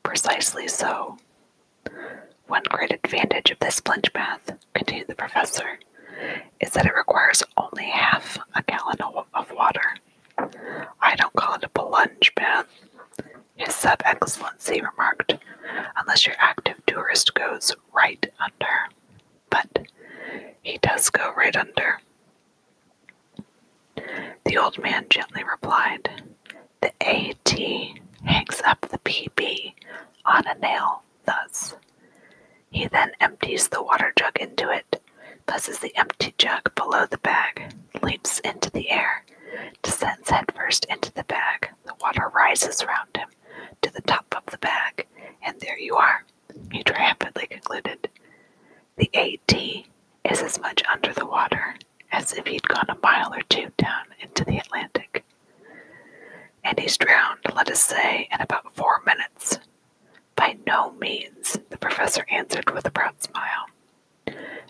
Precisely 0.03 0.69
so. 0.69 1.17
One 2.53 2.65
great 2.69 2.93
advantage 2.93 3.51
of 3.51 3.61
this 3.61 3.81
plunge 3.81 4.13
bath, 4.13 4.53
continued 4.75 5.09
the 5.09 5.15
professor, 5.15 5.79
is 6.61 6.69
that 6.73 6.85
it 6.85 6.95
requires 6.95 7.43
only 7.57 7.87
half 7.87 8.37
a 8.55 8.63
gallon 8.65 8.99
of 9.33 9.51
water. 9.53 9.95
I 11.01 11.17
don't 11.17 11.33
call 11.33 11.55
it 11.55 11.65
a 11.65 11.71
plunge 11.71 12.31
bath, 12.35 12.67
his 13.57 13.75
sub 13.75 14.03
excellency 14.05 14.83
remarked, 14.83 15.35
unless 15.97 16.27
your 16.27 16.35
active 16.39 16.77
tourist 16.87 17.33
goes 17.33 17.75
right 17.95 18.31
under. 18.39 18.91
But 19.49 19.89
he 20.61 20.77
does 20.77 21.09
go 21.09 21.33
right 21.35 21.57
under. 21.57 22.01
The 24.45 24.59
old 24.59 24.79
man 24.79 25.07
gently 25.09 25.43
replied, 25.43 26.23
The 26.83 26.93
AT 27.03 27.59
hangs 28.27 28.61
up 28.67 28.83
the 28.91 28.99
PB 28.99 29.73
on 30.27 30.47
a 30.47 30.59
nail, 30.59 31.03
thus 31.25 31.77
he 32.73 32.87
then 32.89 33.13
empties 33.21 33.69
the 33.69 33.83
water 33.83 34.13
jug 34.19 34.39
into 34.39 34.71
it, 34.71 35.03
places 35.47 35.79
the 35.79 35.95
empty 35.97 36.35
jug 36.39 36.75
below 36.75 37.07
the 37.07 37.19
bag, 37.19 37.75
leaps 38.03 38.41
into 38.41 38.71
the 38.71 38.91
air, 38.91 39.25
descends 39.83 40.31
headfirst 40.31 40.87
into 40.87 41.13
the 41.13 41.25
bag. 41.25 41.69
The 41.85 41.95
water 42.01 42.29
rises 42.35 42.83
around 42.83 43.17
him 43.17 43.29
to 43.83 43.93
the 43.93 44.03
top 44.03 44.35
of 44.37 44.47
the 44.47 44.59
bag, 44.59 45.07
and 45.43 45.61
there 45.61 45.79
you 45.79 45.97
are, 45.97 46.25
he 46.73 46.83
triumphantly 46.83 47.47
concluded. 47.47 48.09
The 48.97 49.11
AT 49.15 49.53
is 50.33 50.43
as 50.43 50.59
much 50.61 50.83
under 50.93 51.13
the 51.13 51.27
water 51.27 51.77
as 52.11 52.33
if 52.33 52.47
he'd 52.47 52.69
gone 52.69 52.87
a 52.89 52.99
mile 53.03 53.33
or 53.35 53.43
two 53.49 53.69
down 53.79 54.07
into 54.21 54.45
the 54.45 54.59
Atlantic. 54.59 55.25
And 56.65 56.79
he's 56.79 56.97
drowned, 56.97 57.41
let 57.55 57.71
us 57.71 57.83
say, 57.83 58.29
in 58.33 58.41
about 58.41 58.75
four 58.75 59.03
minutes. 59.05 59.59
By 60.43 60.57
no 60.67 60.91
means, 60.95 61.57
the 61.71 61.79
professor 61.79 62.27
answered 62.29 62.69
with 62.71 62.85
a 62.85 62.91
proud 62.91 63.23
smile. 63.23 63.67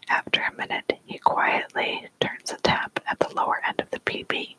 After 0.07 0.43
a 0.43 0.55
minute, 0.55 0.99
he 1.07 1.17
quietly 1.17 2.11
turns 2.21 2.53
a 2.53 2.59
tap 2.59 3.01
at 3.11 3.19
the 3.19 3.35
lower 3.35 3.59
end 3.67 3.81
of 3.81 3.91
the 3.91 4.01
PB. 4.01 4.57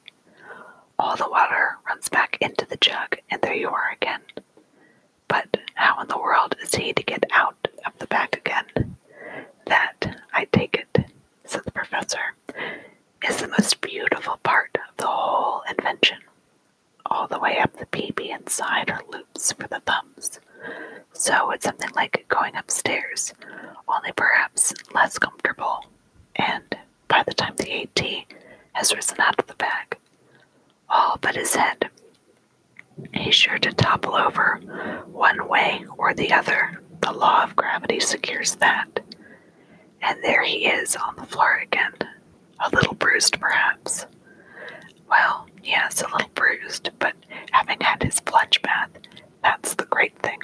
All 0.98 1.15
the 1.15 1.29
water 1.29 1.77
runs 1.88 2.10
back 2.10 2.39
into 2.41 2.65
the 2.65 2.77
jug, 2.77 3.20
and 3.29 3.39
there 3.43 3.53
you 3.53 3.70
are 3.70 3.91
again. 3.91 4.22
But 5.27 5.55
how 5.75 6.01
in 6.01 6.08
the 6.08 6.17
world 6.17 6.55
is 6.63 6.74
he 6.74 6.93
to 6.93 7.03
get 7.03 7.24
out 7.32 7.67
of 7.86 7.96
the 8.00 8.08
bag 8.08 8.36
again? 8.36 8.98
That, 9.67 10.20
I 10.34 10.46
take 10.46 10.74
it, 10.75 11.12
said 11.43 11.62
the 11.63 11.72
professor, 11.72 12.34
is 13.29 13.38
the 13.38 13.50
most 13.50 13.82
beautiful 13.82 14.38
part 14.41 14.75
of 14.89 14.98
the 14.98 15.05
whole 15.05 15.62
invention. 15.70 16.22
All 17.05 17.27
the 17.27 17.38
way 17.38 17.60
up 17.60 17.77
the 17.77 17.86
PB 17.86 18.36
inside 18.36 18.90
are 18.90 19.03
loops 19.11 19.51
for 19.51 19.68
the 19.68 19.81
thumbs. 19.81 20.40
So 21.14 21.52
it's 21.52 21.66
something 21.66 21.92
like 21.96 22.26
going 22.28 22.56
upstairs, 22.56 23.34
only 23.88 24.12
perhaps 24.14 24.74
less 24.94 25.18
comfortable. 25.20 25.86
And 26.36 26.64
by 27.08 27.24
the 27.24 27.34
time 27.34 27.56
the 27.56 27.84
AT 27.84 28.26
has 28.74 28.94
risen 28.94 29.20
out 29.20 29.40
of 29.40 29.48
the 29.48 29.56
bag, 29.56 29.98
all 30.90 31.18
but 31.22 31.36
his 31.36 31.56
head, 31.56 31.90
he's 33.14 33.36
sure 33.36 33.60
to 33.60 33.72
topple 33.74 34.16
over 34.16 34.60
one 35.06 35.48
way 35.48 35.86
or 35.98 36.14
the 36.14 36.32
other. 36.32 36.82
The 37.02 37.12
law 37.12 37.44
of 37.44 37.56
gravity 37.56 38.00
secures 38.00 38.56
that. 38.56 38.88
And 40.02 40.22
there 40.24 40.44
he 40.44 40.66
is 40.68 40.96
on 40.96 41.16
the 41.16 41.26
floor 41.26 41.58
again, 41.58 41.94
a 42.60 42.70
little 42.74 42.94
bruised 42.96 43.40
perhaps. 43.40 44.06
Well, 45.10 45.48
yes, 45.64 46.02
a 46.02 46.10
little 46.12 46.30
bruised, 46.34 46.90
but 47.00 47.14
having 47.52 47.80
had 47.82 48.04
his 48.04 48.20
plunge 48.20 48.62
bath, 48.62 48.90
that's 49.44 49.75
the 49.75 49.86
great 49.86 50.18
thing. 50.20 50.40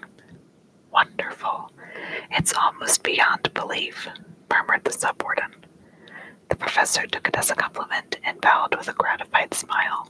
Wonderful. 0.92 1.72
It's 2.32 2.54
almost 2.54 3.04
beyond 3.04 3.54
belief, 3.54 4.08
murmured 4.50 4.84
the 4.84 4.92
subwarden. 4.92 5.54
The 6.50 6.56
professor 6.56 7.06
took 7.08 7.28
it 7.28 7.38
as 7.38 7.50
a 7.52 7.56
compliment 7.56 8.18
and 8.24 8.42
bowed 8.42 8.76
with 8.76 8.88
a 8.88 8.94
gratified 8.94 9.54
smile. 9.54 10.10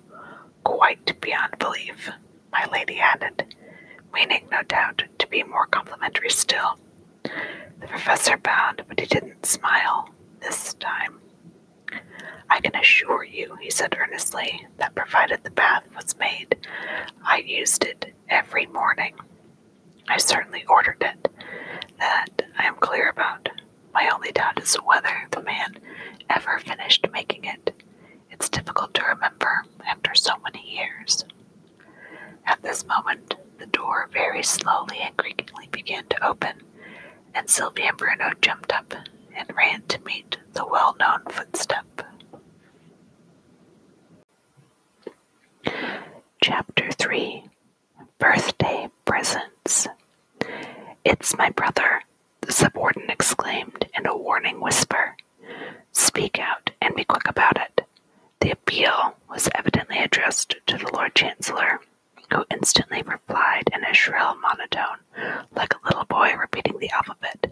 Quite 0.64 1.20
beyond 1.22 1.60
belief, 1.60 2.10
my 2.52 2.66
lady 2.72 3.00
added, 3.00 3.56
meaning, 4.14 4.48
no 4.52 4.64
doubt, 4.64 5.04
to 5.20 5.28
be 5.28 5.44
more 5.44 5.68
complimentary 5.68 6.30
still. 6.30 6.80
The 7.24 7.88
professor 7.88 8.38
bowed, 8.38 8.86
but 8.88 9.00
he 9.00 9.06
didn't 9.06 9.46
smile 9.46 10.10
this 10.42 10.74
time. 10.76 11.20
I 12.50 12.60
can 12.62 12.76
assure 12.76 13.24
you, 13.24 13.56
he 13.62 13.70
said 13.70 13.96
earnestly, 13.98 14.68
that 14.78 14.96
provided 14.96 15.44
the 15.44 15.52
bath 15.52 15.84
was 15.96 16.18
made, 16.18 16.68
I 17.24 17.38
used 17.40 17.84
it 17.86 18.14
every 18.30 18.66
morning. 18.68 19.14
I 20.08 20.18
certainly 20.18 20.66
ordered 20.68 21.02
it. 21.02 21.28
That 22.00 22.44
I 22.58 22.66
am 22.66 22.76
clear 22.76 23.10
about. 23.10 23.50
My 23.94 24.10
only 24.14 24.32
doubt 24.32 24.62
is 24.62 24.76
whether 24.76 25.28
the 25.32 25.42
man 25.42 25.78
ever 26.30 26.60
finished 26.60 27.06
making 27.12 27.46
it. 27.46 27.74
It's 28.32 28.50
difficult 28.50 28.94
to 28.96 29.04
remember 29.04 29.64
after 29.86 30.16
so 30.16 30.34
many 30.44 30.64
years. 30.70 31.26
At 32.46 32.62
this 32.62 32.86
moment, 32.86 33.36
the 33.58 33.66
door 33.68 34.10
very 34.14 34.44
slowly 34.44 35.00
and 35.02 35.16
creakingly 35.18 35.68
began 35.72 36.06
to 36.08 36.26
open, 36.28 36.62
and 37.34 37.50
Sylvia 37.50 37.90
and 37.90 37.98
Bruno 37.98 38.32
jumped 38.42 38.72
up 38.74 38.94
and 39.36 39.56
ran 39.56 39.84
to 39.90 40.00
meet 40.06 40.38
the 40.54 40.66
well 40.66 40.96
known 41.00 41.22
footstep. 41.30 41.86
Chapter 46.42 46.92
3 46.92 47.44
Birthday 48.18 48.90
Presents 49.06 49.88
It's 51.06 51.38
my 51.38 51.50
brother, 51.50 52.04
the 52.42 52.52
subwarden 52.54 53.10
exclaimed 53.10 53.88
in 53.98 54.06
a 54.06 54.16
warning 54.18 54.60
whisper. 54.60 55.16
Speak 55.92 56.40
out 56.40 56.72
and 56.82 56.96
be 56.96 57.04
quick 57.04 57.28
about 57.28 57.58
it. 57.58 57.88
The 58.42 58.52
appeal 58.52 59.16
was 59.30 59.50
evidently 59.56 60.00
addressed 60.00 60.56
to 60.68 60.78
the 60.78 60.90
Lord 60.94 61.16
Chancellor, 61.16 61.80
who 62.32 62.46
instantly 62.52 63.02
replied 63.02 63.64
in 63.74 63.84
a 63.84 63.94
shrill 63.94 64.36
monotone, 64.36 65.00
like 65.56 65.74
a 65.74 65.86
little 65.86 66.06
boy 66.06 66.34
repeating 66.36 66.78
the 66.80 66.90
alphabet. 66.92 67.52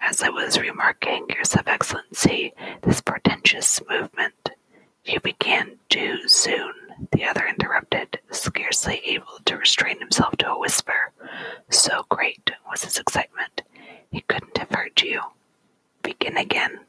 As 0.00 0.22
I 0.22 0.28
was 0.28 0.58
remarking, 0.58 1.26
Your 1.28 1.44
Sub 1.44 1.68
Excellency, 1.68 2.54
this 2.82 3.00
portentous 3.00 3.80
movement. 3.88 4.50
You 5.04 5.20
began 5.20 5.78
too 5.88 6.28
soon, 6.28 6.74
the 7.12 7.24
other 7.24 7.46
interrupted, 7.46 8.18
scarcely 8.30 9.00
able 9.04 9.38
to 9.44 9.56
restrain 9.56 9.98
himself 10.00 10.36
to 10.38 10.50
a 10.50 10.58
whisper. 10.58 11.12
So 11.70 12.04
great 12.08 12.50
was 12.68 12.84
his 12.84 12.98
excitement, 12.98 13.62
he 14.10 14.20
couldn't 14.22 14.56
have 14.58 14.70
heard 14.70 15.00
you. 15.02 15.20
Begin 16.02 16.36
again. 16.36 16.80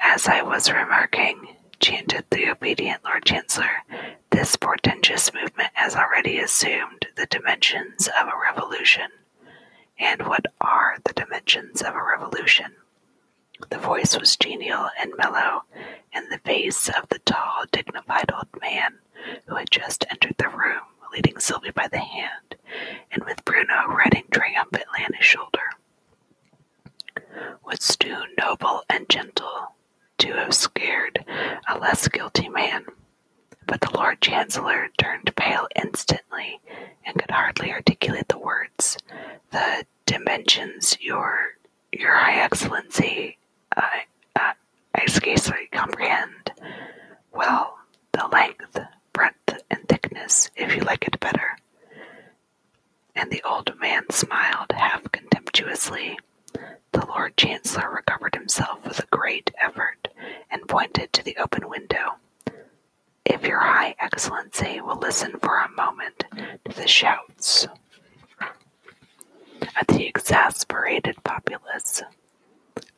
As 0.00 0.26
I 0.26 0.42
was 0.42 0.70
remarking, 0.72 1.56
chanted 1.78 2.24
the 2.30 2.50
obedient 2.50 3.04
Lord 3.04 3.24
Chancellor, 3.24 3.84
this 4.30 4.56
portentous 4.56 5.32
movement 5.32 5.70
has 5.74 5.94
already 5.96 6.38
assumed 6.38 7.06
the 7.16 7.26
dimensions 7.26 8.08
of 8.20 8.28
a 8.28 8.38
revolution. 8.42 9.10
And 9.98 10.26
what 10.26 10.46
are 10.60 10.96
the 11.04 11.12
dimensions 11.12 11.82
of 11.82 11.94
a 11.94 12.02
revolution? 12.02 12.72
Voice 13.90 14.16
was 14.16 14.36
genial 14.36 14.88
and 15.00 15.12
mellow, 15.18 15.64
and 16.12 16.30
the 16.30 16.38
face 16.38 16.88
of 16.90 17.08
the 17.08 17.18
tall, 17.18 17.64
dignified 17.72 18.30
old 18.32 18.46
man 18.60 19.00
who 19.46 19.56
had 19.56 19.68
just 19.68 20.04
entered 20.08 20.36
the 20.38 20.48
room, 20.48 20.82
leading 21.12 21.40
Sylvie 21.40 21.72
by 21.72 21.88
the 21.88 21.98
hand, 21.98 22.54
and 23.10 23.24
with 23.24 23.44
Bruno 23.44 23.88
riding 23.88 24.22
triumphantly 24.30 25.00
on 25.04 25.12
his 25.14 25.26
shoulder, 25.26 25.70
was 27.64 27.96
too 27.96 28.22
noble 28.38 28.84
and 28.88 29.08
gentle 29.10 29.74
to 30.18 30.34
have 30.34 30.54
scared 30.54 31.24
a 31.68 31.76
less 31.76 32.06
guilty 32.06 32.48
man. 32.48 32.84
But 33.66 33.80
the 33.80 33.90
Lord 33.92 34.20
Chancellor 34.20 34.90
turned 34.98 35.34
pale 35.34 35.66
instantly 35.74 36.60
and 37.04 37.18
could 37.18 37.32
hardly 37.32 37.72
articulate 37.72 38.28
the 38.28 38.38
words. 38.38 38.98
The 39.50 39.84
dimensions, 40.06 40.96
your 41.00 41.56
your 41.92 42.14
High 42.14 42.40
Excellency, 42.40 43.36
I, 43.76 44.04
I, 44.36 44.52
I 44.94 45.06
scarcely 45.06 45.68
comprehend. 45.72 46.52
Well, 47.32 47.78
the 48.12 48.26
length, 48.32 48.78
breadth, 49.12 49.62
and 49.70 49.88
thickness, 49.88 50.50
if 50.56 50.74
you 50.74 50.82
like 50.82 51.06
it 51.06 51.20
better. 51.20 51.56
And 53.14 53.30
the 53.30 53.42
old 53.42 53.72
man 53.80 54.04
smiled 54.10 54.72
half 54.72 55.10
contemptuously. 55.12 56.18
The 56.92 57.06
Lord 57.06 57.36
Chancellor 57.36 57.90
recovered 57.90 58.34
himself 58.34 58.84
with 58.86 58.98
a 59.00 59.06
great 59.06 59.50
effort 59.60 60.08
and 60.50 60.66
pointed 60.68 61.12
to 61.12 61.22
the 61.24 61.36
open 61.36 61.68
window. 61.68 62.16
If 63.24 63.42
your 63.46 63.60
High 63.60 63.94
Excellency 64.00 64.80
will 64.80 64.96
listen 64.96 65.38
for 65.40 65.58
a 65.58 65.70
moment 65.70 66.24
to 66.64 66.76
the 66.76 66.88
shouts 66.88 67.66
of 68.40 69.86
the 69.88 70.06
exasperated 70.06 71.22
populace. 71.24 72.02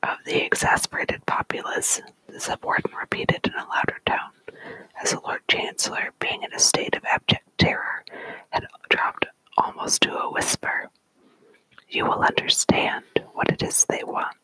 Of 0.03 0.19
the 0.25 0.45
exasperated 0.45 1.25
populace, 1.27 2.01
the 2.27 2.39
subwarden 2.39 2.97
repeated 2.99 3.47
in 3.47 3.55
a 3.55 3.67
louder 3.69 4.01
tone, 4.07 4.57
as 5.03 5.11
the 5.11 5.21
Lord 5.21 5.41
Chancellor, 5.49 6.11
being 6.19 6.43
in 6.43 6.53
a 6.53 6.59
state 6.59 6.95
of 6.97 7.05
abject 7.05 7.47
terror, 7.59 8.05
had 8.51 8.67
dropped 8.91 9.27
almost 9.57 10.03
to 10.03 10.17
a 10.19 10.31
whisper. 10.31 10.89
You 11.89 12.05
will 12.07 12.23
understand 12.23 13.05
what 13.33 13.51
it 13.51 13.63
is 13.63 13.85
they 13.85 14.05
want. 14.05 14.37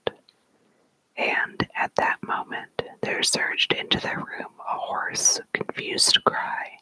And 1.16 1.66
at 1.74 1.94
that 1.96 2.22
moment, 2.22 2.82
there 3.02 3.22
surged 3.22 3.72
into 3.72 4.00
the 4.00 4.16
room 4.16 4.52
a 4.60 4.78
hoarse, 4.78 5.40
confused 5.52 6.22
cry, 6.24 6.78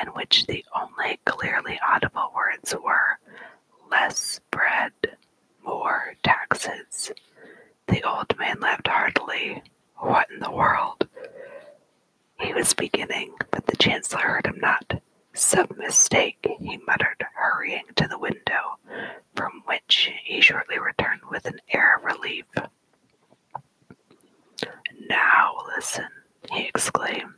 in 0.00 0.08
which 0.08 0.46
the 0.46 0.64
only 0.74 1.18
clearly 1.24 1.80
audible 1.86 2.32
words 2.34 2.74
were, 2.82 3.18
Less 3.90 4.40
bread, 4.50 4.92
more 5.64 6.14
taxes. 6.24 7.12
The 7.88 8.02
old 8.02 8.36
man 8.38 8.60
laughed 8.60 8.88
heartily. 8.88 9.62
What 9.96 10.30
in 10.30 10.40
the 10.40 10.50
world? 10.50 11.08
He 12.38 12.52
was 12.52 12.74
beginning, 12.74 13.34
but 13.50 13.66
the 13.66 13.76
Chancellor 13.76 14.20
heard 14.20 14.46
him 14.46 14.58
not. 14.60 15.00
Some 15.34 15.68
mistake, 15.76 16.46
he 16.60 16.78
muttered, 16.86 17.24
hurrying 17.34 17.84
to 17.96 18.08
the 18.08 18.18
window, 18.18 18.78
from 19.34 19.62
which 19.66 20.10
he 20.24 20.40
shortly 20.40 20.78
returned 20.78 21.20
with 21.30 21.46
an 21.46 21.60
air 21.72 21.96
of 21.96 22.04
relief. 22.04 22.44
Now 25.08 25.56
listen, 25.76 26.08
he 26.52 26.66
exclaimed, 26.66 27.34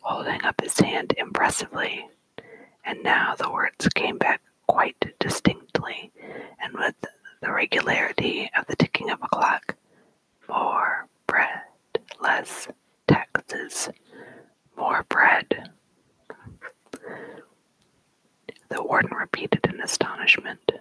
holding 0.00 0.42
up 0.44 0.60
his 0.60 0.78
hand 0.80 1.14
impressively. 1.16 2.08
And 2.84 3.02
now 3.02 3.34
the 3.36 3.50
words 3.50 3.88
came 3.94 4.18
back 4.18 4.40
quite 4.66 5.14
distinctly 5.18 6.12
and 6.60 6.74
with 6.74 6.94
the 7.40 7.52
regularity 7.52 8.50
of 8.56 8.66
the 8.66 8.76
ticking 8.76 9.10
of 9.10 9.20
a 9.22 9.28
clock. 9.28 9.76
More 10.48 11.06
bread, 11.26 11.60
less 12.20 12.68
taxes, 13.08 13.88
more 14.76 15.04
bread. 15.08 15.70
The 18.68 18.82
warden 18.82 19.16
repeated 19.16 19.60
in 19.72 19.80
astonishment. 19.80 20.72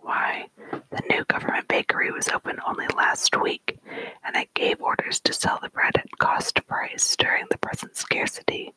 Why, 0.00 0.46
the 0.90 1.02
new 1.10 1.24
government 1.24 1.68
bakery 1.68 2.10
was 2.12 2.28
open 2.28 2.58
only 2.66 2.86
last 2.96 3.40
week, 3.40 3.78
and 4.24 4.36
I 4.36 4.48
gave 4.54 4.80
orders 4.80 5.20
to 5.20 5.32
sell 5.32 5.58
the 5.60 5.68
bread 5.70 5.96
at 5.96 6.18
cost 6.18 6.64
price 6.66 7.16
during 7.16 7.44
the 7.50 7.58
present 7.58 7.96
scarcity. 7.96 8.72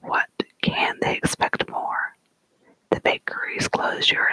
What 0.00 0.28
can 0.62 0.96
they 1.00 1.16
expect 1.16 1.68
more? 1.68 2.14
The 2.90 3.00
bakery's 3.00 3.68
closed, 3.68 4.10
Your 4.10 4.28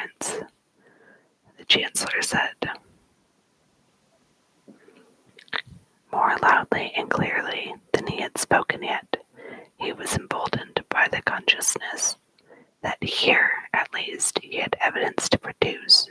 the 1.67 1.80
chancellor 1.80 2.21
said. 2.21 2.71
More 6.12 6.38
loudly 6.41 6.93
and 6.95 7.10
clearly 7.10 7.75
than 7.93 8.08
he 8.08 8.21
had 8.21 8.38
spoken 8.38 8.84
yet, 8.84 9.17
he 9.78 9.91
was 9.91 10.15
emboldened 10.15 10.84
by 10.89 11.08
the 11.12 11.21
consciousness 11.21 12.17
that 12.82 13.04
here, 13.04 13.49
at 13.73 13.93
least, 13.93 14.39
he 14.41 14.58
had 14.58 14.75
evidence 14.80 15.28
to 15.30 15.38
produce 15.38 16.10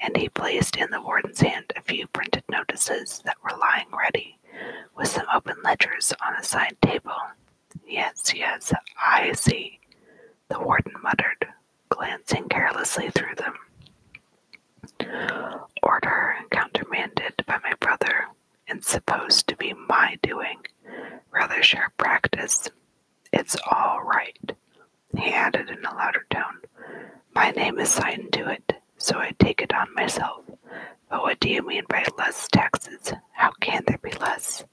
and 0.00 0.16
he 0.16 0.28
placed 0.28 0.76
in 0.76 0.90
the 0.90 1.00
warden's 1.02 1.40
hand 1.40 1.72
a 1.76 1.82
few 1.82 2.06
printed 2.08 2.42
notices 2.50 3.20
that 3.24 3.36
were 3.42 3.56
lying 3.58 3.86
ready, 3.96 4.38
with 4.96 5.08
some 5.08 5.26
open 5.32 5.56
ledgers 5.62 6.12
on 6.26 6.34
a 6.34 6.42
side 6.42 6.76
table. 6.82 7.12
Yes, 7.86 8.32
yes, 8.34 8.72
I 9.00 9.32
see, 9.32 9.78
the 10.48 10.58
warden 10.58 10.94
muttered, 11.02 11.46
glancing 11.90 12.48
carelessly 12.48 13.10
through 13.10 13.34
them. 13.36 13.54
Order 15.82 16.36
countermanded 16.50 17.44
by 17.46 17.58
my 17.62 17.74
brother 17.80 18.28
and 18.66 18.84
supposed 18.84 19.48
to 19.48 19.56
be 19.56 19.72
my 19.72 20.18
doing. 20.22 20.58
Rather 21.30 21.62
sharp 21.62 21.96
practice. 21.96 22.68
It's 23.32 23.56
all 23.70 24.02
right, 24.02 24.52
he 25.16 25.30
added 25.32 25.70
in 25.70 25.84
a 25.84 25.94
louder 25.94 26.26
tone. 26.30 26.62
My 27.34 27.50
name 27.50 27.78
is 27.78 27.90
signed 27.90 28.32
to 28.32 28.48
it 28.50 28.78
so 28.98 29.18
I 29.18 29.32
take 29.38 29.62
it 29.62 29.72
on 29.72 29.94
myself. 29.94 30.44
But 31.08 31.22
what 31.22 31.40
do 31.40 31.48
you 31.48 31.62
mean 31.66 31.84
by 31.88 32.04
less 32.18 32.48
taxes? 32.48 33.12
How 33.32 33.52
can 33.60 33.82
there 33.86 33.98
be 33.98 34.12
less? 34.12 34.64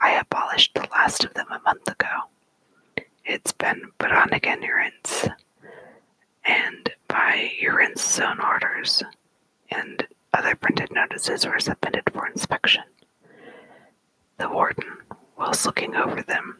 I 0.00 0.12
abolished 0.12 0.74
the 0.74 0.88
last 0.92 1.24
of 1.24 1.34
them 1.34 1.48
a 1.50 1.60
month 1.60 1.86
ago. 1.88 2.30
It's 3.24 3.52
been 3.52 3.82
put 3.98 4.12
on 4.12 4.32
again, 4.32 4.62
and 6.44 6.90
by 7.08 7.50
Your 7.60 7.82
own 7.82 8.40
orders, 8.40 9.02
and 9.74 10.06
other 10.32 10.54
printed 10.54 10.90
notices 10.92 11.46
were 11.46 11.58
submitted 11.60 12.04
for 12.12 12.26
inspection. 12.26 12.84
The 14.38 14.48
warden, 14.48 14.98
whilst 15.38 15.66
looking 15.66 15.94
over 15.94 16.22
them, 16.22 16.58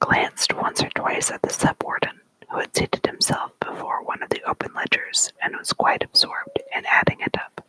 glanced 0.00 0.54
once 0.54 0.82
or 0.82 0.90
twice 0.90 1.30
at 1.30 1.42
the 1.42 1.50
sub 1.50 1.76
warden, 1.82 2.20
who 2.50 2.58
had 2.58 2.76
seated 2.76 3.06
himself 3.06 3.52
before 3.60 4.02
one 4.04 4.22
of 4.22 4.28
the 4.30 4.42
open 4.48 4.72
ledgers 4.74 5.32
and 5.42 5.56
was 5.56 5.72
quite 5.72 6.02
absorbed 6.02 6.60
in 6.76 6.84
adding 6.86 7.20
it 7.20 7.36
up. 7.36 7.64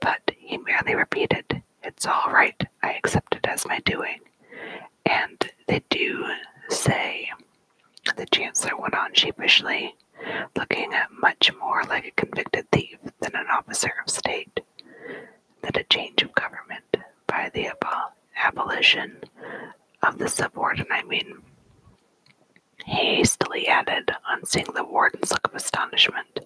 But 0.00 0.30
he 0.36 0.58
merely 0.58 0.94
repeated, 0.94 1.62
It's 1.82 2.06
all 2.06 2.30
right, 2.30 2.60
I 2.82 2.92
accept 2.92 3.34
it 3.34 3.46
as 3.46 3.66
my 3.66 3.78
doing. 3.80 4.20
And 5.06 5.50
they 5.66 5.82
do 5.90 6.26
say, 6.68 7.30
the 8.16 8.26
Chancellor 8.26 8.76
went 8.76 8.94
on 8.94 9.14
sheepishly, 9.14 9.94
looking 10.56 10.92
much 11.20 11.52
more 11.58 11.82
like 11.84 12.06
a 12.06 12.10
convicted 12.12 12.70
thief 12.70 12.98
than 13.20 13.34
an 13.34 13.46
officer 13.50 13.92
of 14.04 14.10
state, 14.10 14.60
that 15.62 15.76
a 15.76 15.84
change 15.84 16.22
of 16.22 16.34
government 16.34 16.96
by 17.26 17.50
the 17.54 17.68
abolition 18.36 19.18
of 20.02 20.18
the 20.18 20.28
subordinate, 20.28 20.88
I 20.90 21.02
mean, 21.02 21.42
he 22.84 23.16
hastily 23.16 23.68
added, 23.68 24.10
on 24.28 24.44
seeing 24.46 24.72
the 24.74 24.84
warden's 24.84 25.30
look 25.30 25.46
of 25.46 25.54
astonishment, 25.54 26.40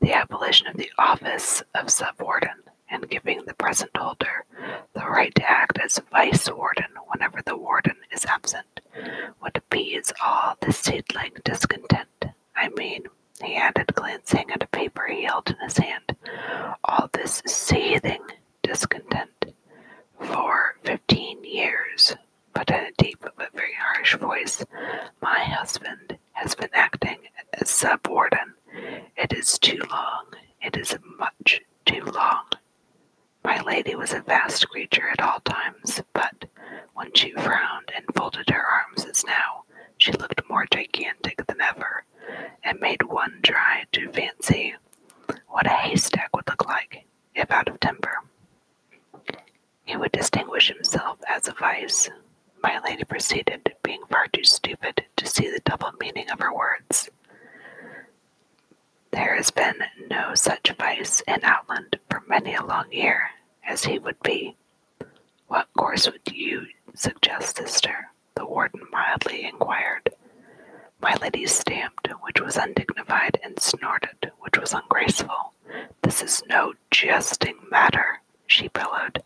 the 0.00 0.12
abolition 0.12 0.66
of 0.66 0.76
the 0.76 0.90
office 0.98 1.62
of 1.74 1.90
sub-warden 1.90 2.50
and 2.90 3.08
giving 3.08 3.44
the 3.46 3.54
present 3.54 3.90
holder 3.96 4.44
the 4.92 5.00
right 5.00 5.34
to 5.34 5.50
act 5.50 5.78
as 5.82 5.98
vice 6.10 6.50
warden 6.50 6.84
whenever 7.08 7.40
the 7.46 7.56
warden 7.56 7.96
is 8.12 8.26
absent 8.26 8.80
would 9.42 9.56
appease 9.56 10.12
all 10.24 10.56
the 10.60 10.72
seedling 10.72 11.32
discontent. 11.42 12.21
I 12.56 12.68
mean, 12.70 13.04
he 13.42 13.56
added, 13.56 13.94
glancing 13.94 14.50
at 14.50 14.62
a 14.62 14.66
paper 14.68 15.06
he 15.06 15.24
held 15.24 15.50
in 15.50 15.56
his 15.62 15.78
hand, 15.78 16.16
all 16.84 17.08
this 17.12 17.42
seething 17.46 18.22
discontent 18.62 19.46
for 20.20 20.76
fifteen 20.84 21.42
years 21.44 22.14
but 22.52 22.68
in 22.70 22.84
a 22.84 22.92
deep 22.98 23.18
but 23.20 23.52
very 23.54 23.74
harsh 23.78 24.16
voice, 24.16 24.64
My 25.20 25.40
husband 25.40 26.18
has 26.32 26.54
been 26.54 26.68
acting 26.72 27.18
as 27.54 27.70
sub-warden. 27.70 28.54
It 29.16 29.32
is 29.32 29.58
too 29.58 29.80
long. 29.90 30.26
It 30.60 30.76
is 30.76 30.96
much 31.18 31.60
too 31.84 32.04
long. 32.04 32.44
My 33.44 33.60
lady 33.62 33.94
was 33.94 34.12
a 34.12 34.20
vast 34.20 34.68
creature 34.68 35.08
at 35.08 35.20
all 35.20 35.40
times, 35.40 36.02
but 36.12 36.44
when 36.94 37.12
she 37.14 37.32
frowned 37.32 37.90
and 37.94 38.04
folded 38.14 38.50
her 38.50 38.62
arms 38.64 39.04
as 39.04 39.24
now, 39.24 39.64
she 39.98 40.12
looked 40.12 40.48
more 40.48 40.66
gigantic 40.72 41.44
than 41.46 41.60
ever, 41.60 42.04
and 42.72 42.80
made 42.80 43.02
one 43.02 43.38
try 43.42 43.84
to 43.92 44.10
fancy 44.12 44.74
what 45.48 45.66
a 45.66 45.70
haystack 45.70 46.34
would 46.34 46.48
look 46.48 46.66
like 46.66 47.04
if 47.34 47.50
out 47.50 47.68
of 47.68 47.78
timber. 47.80 48.16
He 49.84 49.94
would 49.94 50.12
distinguish 50.12 50.68
himself 50.68 51.18
as 51.28 51.46
a 51.48 51.52
vice, 51.52 52.08
my 52.62 52.80
lady 52.82 53.04
proceeded, 53.04 53.74
being 53.82 54.00
far 54.10 54.26
too 54.28 54.44
stupid 54.44 55.04
to 55.16 55.26
see 55.26 55.50
the 55.50 55.60
double 55.66 55.92
meaning 56.00 56.30
of 56.30 56.40
her 56.40 56.54
words. 56.54 57.10
There 59.10 59.36
has 59.36 59.50
been 59.50 59.76
no 60.08 60.34
such 60.34 60.74
vice 60.78 61.20
in 61.28 61.40
Outland 61.42 61.98
for 62.08 62.22
many 62.26 62.54
a 62.54 62.64
long 62.64 62.90
year 62.90 63.32
as 63.68 63.84
he 63.84 63.98
would 63.98 64.20
be. 64.22 64.56
What 65.46 65.68
course 65.76 66.06
would 66.10 66.22
you 66.32 66.68
suggest, 66.94 67.58
sister? 67.58 68.08
The 68.34 68.46
warden 68.46 68.80
mildly 68.90 69.44
inquired. 69.44 70.08
My 71.02 71.14
lady 71.20 71.46
stamped, 71.46 72.08
which 72.22 72.40
was 72.40 72.56
undignified, 72.56 73.38
and 73.42 73.60
snorted, 73.60 74.30
which 74.40 74.58
was 74.58 74.72
ungraceful. 74.72 75.52
This 76.02 76.22
is 76.22 76.42
no 76.48 76.74
jesting 76.90 77.58
matter, 77.70 78.20
she 78.46 78.68
bellowed. 78.68 79.22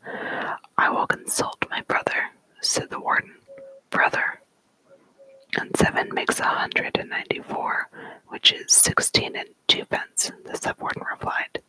I 0.78 0.88
will 0.90 1.06
consult 1.06 1.64
my 1.70 1.82
brother 1.82 2.30
said 2.60 2.90
the 2.90 3.00
warden. 3.00 3.34
Brother. 3.90 4.40
And 5.58 5.76
seven 5.76 6.12
makes 6.12 6.40
a 6.40 6.44
hundred 6.44 6.98
and 6.98 7.10
ninety 7.10 7.40
four, 7.40 7.88
which 8.28 8.52
is 8.52 8.72
sixteen 8.72 9.36
and 9.36 9.48
twopence, 9.68 10.32
the 10.44 10.56
sub-warden 10.56 11.02
replied. 11.08 11.62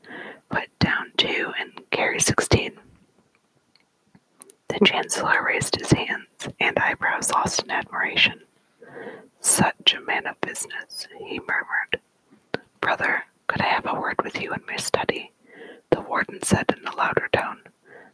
Put 0.50 0.67
down 0.80 1.12
two 1.17 1.54
and 1.60 1.72
carry 1.91 2.20
sixteen. 2.20 2.80
The 4.67 4.80
chancellor 4.86 5.43
raised 5.46 5.76
his 5.78 5.91
hands 5.91 6.50
and 6.60 6.78
eyebrows 6.78 7.32
lost 7.32 7.63
in 7.63 7.72
admiration. 7.72 8.41
Such 9.48 9.96
a 9.96 10.02
man 10.02 10.28
of 10.28 10.40
business, 10.42 11.08
he 11.20 11.40
murmured. 11.40 12.02
Brother, 12.82 13.24
could 13.48 13.62
I 13.62 13.68
have 13.68 13.86
a 13.86 13.98
word 14.00 14.22
with 14.22 14.42
you 14.42 14.52
in 14.52 14.62
my 14.68 14.76
study? 14.76 15.32
The 15.90 16.02
warden 16.02 16.44
said 16.44 16.76
in 16.78 16.86
a 16.86 16.94
louder 16.94 17.30
tone. 17.32 17.62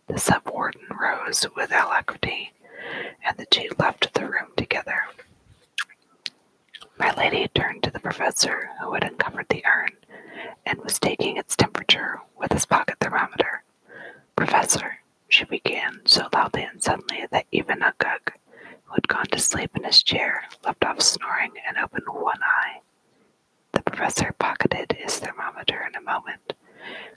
The 0.08 0.20
sub-warden 0.20 0.86
rose 0.98 1.44
with 1.56 1.72
alacrity 1.72 2.54
and 3.26 3.36
the 3.36 3.48
two 3.48 3.70
left 3.80 4.14
the 4.14 4.28
room 4.28 4.52
together. 4.56 5.06
My 7.00 7.12
lady 7.16 7.48
turned 7.48 7.82
to 7.84 7.92
the 7.92 8.00
professor, 8.00 8.70
who 8.82 8.94
had 8.94 9.04
uncovered 9.04 9.48
the 9.50 9.66
urn 9.66 9.90
and 10.68 10.80
was 10.84 11.00
taking 11.00 11.38
its 11.38 11.56
temperature 11.56 12.22
with 12.38 12.54
his 12.54 12.68
pocket 12.68 12.98
thermometer. 13.02 13.64
Professor, 14.36 15.00
she 15.28 15.46
began 15.46 16.02
so 16.06 16.28
loudly 16.32 16.64
and 16.64 16.82
suddenly 16.82 17.26
that 17.32 17.48
even 17.52 17.80
Uggug, 17.80 18.34
who 18.94 18.98
had 18.98 19.08
gone 19.08 19.26
to 19.26 19.40
sleep 19.40 19.72
in 19.76 19.84
his 19.84 20.04
chair, 20.04 20.44
left 20.64 20.86
off 20.86 21.02
snoring 21.02 21.52
and 21.68 21.78
opened 21.78 22.06
one 22.08 22.44
eye. 22.44 22.80
The 23.72 23.82
professor 23.82 24.36
pocketed 24.38 24.92
his 24.92 25.18
thermometer 25.18 25.84
in 25.88 25.96
a 25.96 26.02
moment, 26.02 26.54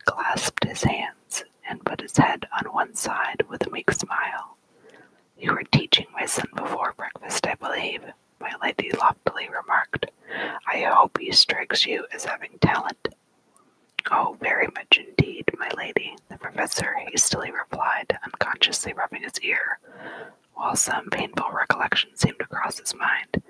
clasped 0.07 0.65
his 0.65 0.85
hands, 0.85 1.45
and 1.69 1.85
put 1.85 2.01
his 2.01 2.17
head 2.17 2.47
on 2.59 2.73
one 2.73 2.95
side 2.95 3.43
with 3.51 3.67
a 3.67 3.71
meek 3.71 3.91
smile. 3.91 4.57
You 5.39 5.53
were 5.53 5.65
teaching 5.71 6.07
my 6.15 6.25
son 6.25 6.47
before 6.57 6.95
breakfast, 6.97 7.47
I 7.47 7.57
believe, 7.57 8.01
my 8.41 8.47
my 8.61 8.69
lady 8.69 8.91
loftily 8.97 9.49
remarked. 9.49 10.07
I 10.67 10.81
hope 10.81 11.19
he 11.19 11.33
strikes 11.33 11.87
you 11.87 12.07
as 12.13 12.25
having 12.25 12.59
talent. 12.61 13.09
Oh, 14.11 14.37
very 14.41 14.69
much 14.69 14.99
indeed, 14.99 15.45
my 15.59 15.71
lady, 15.77 16.17
the 16.29 16.39
professor 16.39 16.95
hastily 16.95 17.51
replied, 17.51 18.19
unconsciously 18.25 18.93
rubbing 18.93 19.23
his 19.23 19.39
ear, 19.41 19.79
while 20.57 20.75
some 20.75 21.09
painful 21.11 21.53
recollection 21.53 22.11
seemed 22.17 22.39
to 22.41 22.47
cross 22.47 22.79
his 22.79 22.95
mind. 22.95 23.43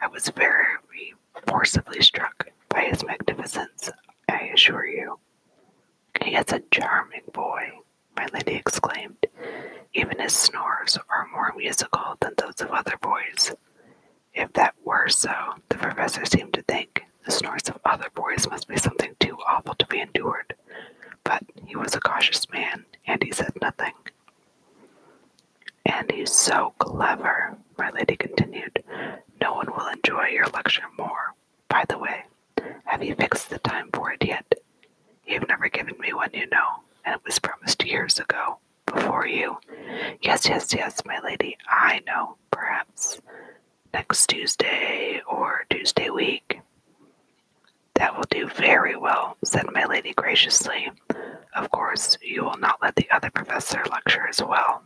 I 0.00 0.08
was 0.08 0.28
very 0.30 1.14
forcibly 1.46 2.00
struck 2.00 2.48
by 2.68 2.80
his 2.84 3.04
magnificence, 3.04 3.90
I 4.28 4.50
assure 4.54 4.86
you. 4.86 5.18
He 6.22 6.34
a 6.34 6.44
charming 6.70 7.22
boy, 7.32 7.70
my 8.16 8.26
lady 8.32 8.54
exclaimed. 8.54 9.26
Even 9.92 10.18
his 10.18 10.32
snores 10.32 10.98
are 11.10 11.28
more 11.32 11.52
musical 11.56 12.16
than 12.20 12.32
those 12.38 12.60
of 12.60 12.70
other 12.70 12.96
boys. 13.00 13.54
If 14.32 14.52
that 14.54 14.74
were 14.84 15.08
so, 15.08 15.32
the 15.68 15.76
professor 15.76 16.24
seemed 16.24 16.54
to 16.54 16.62
think 16.62 17.04
the 17.24 17.30
snores 17.30 17.68
of 17.68 17.78
other 17.84 18.08
boys 18.14 18.48
must 18.48 18.68
be 18.68 18.76
something 18.76 19.14
too 19.20 19.36
awful 19.46 19.74
to 19.74 19.86
be 19.86 20.00
endured. 20.00 20.54
But 21.24 21.42
he 21.66 21.76
was 21.76 21.94
a 21.94 22.00
cautious 22.00 22.50
man, 22.50 22.84
and 23.06 23.22
he 23.22 23.30
said 23.32 23.52
nothing. 23.60 23.92
And 25.86 26.10
he's 26.10 26.32
so 26.32 26.74
clever, 26.78 27.56
my 27.78 27.90
lady 27.90 28.16
continued. 28.16 28.82
No 29.40 29.54
one 29.54 29.66
will 29.70 29.86
enjoy 29.88 30.28
your 30.28 30.46
lecture 30.46 30.84
more. 30.98 31.34
By 31.68 31.84
the 31.88 31.98
way, 31.98 32.24
have 32.84 33.02
you 33.02 33.14
fixed 33.14 33.50
the 33.50 33.58
time 33.58 33.90
for 33.92 34.12
it 34.12 34.24
yet? 34.24 34.46
You've 35.26 35.48
never 35.48 35.68
given 35.68 35.94
me 35.98 36.12
one, 36.12 36.30
you 36.32 36.46
know, 36.48 36.82
and 37.04 37.14
it 37.14 37.20
was 37.24 37.38
promised 37.38 37.84
years 37.84 38.18
ago, 38.18 38.58
before 38.86 39.26
you. 39.26 39.58
Yes, 40.22 40.46
yes, 40.48 40.72
yes, 40.74 41.02
my 41.04 41.20
lady, 41.20 41.56
I 41.68 42.00
know, 42.06 42.36
perhaps 42.50 43.20
next 43.92 44.26
Tuesday 44.28 45.20
or 45.26 45.64
Tuesday 45.70 46.10
week. 46.10 46.60
That 47.94 48.16
will 48.16 48.24
do 48.30 48.48
very 48.48 48.96
well, 48.96 49.36
said 49.44 49.66
my 49.72 49.84
lady 49.84 50.12
graciously. 50.14 50.90
Of 51.54 51.70
course, 51.70 52.18
you 52.20 52.42
will 52.44 52.58
not 52.58 52.82
let 52.82 52.96
the 52.96 53.08
other 53.10 53.30
professor 53.30 53.82
lecture 53.90 54.26
as 54.28 54.42
well. 54.42 54.82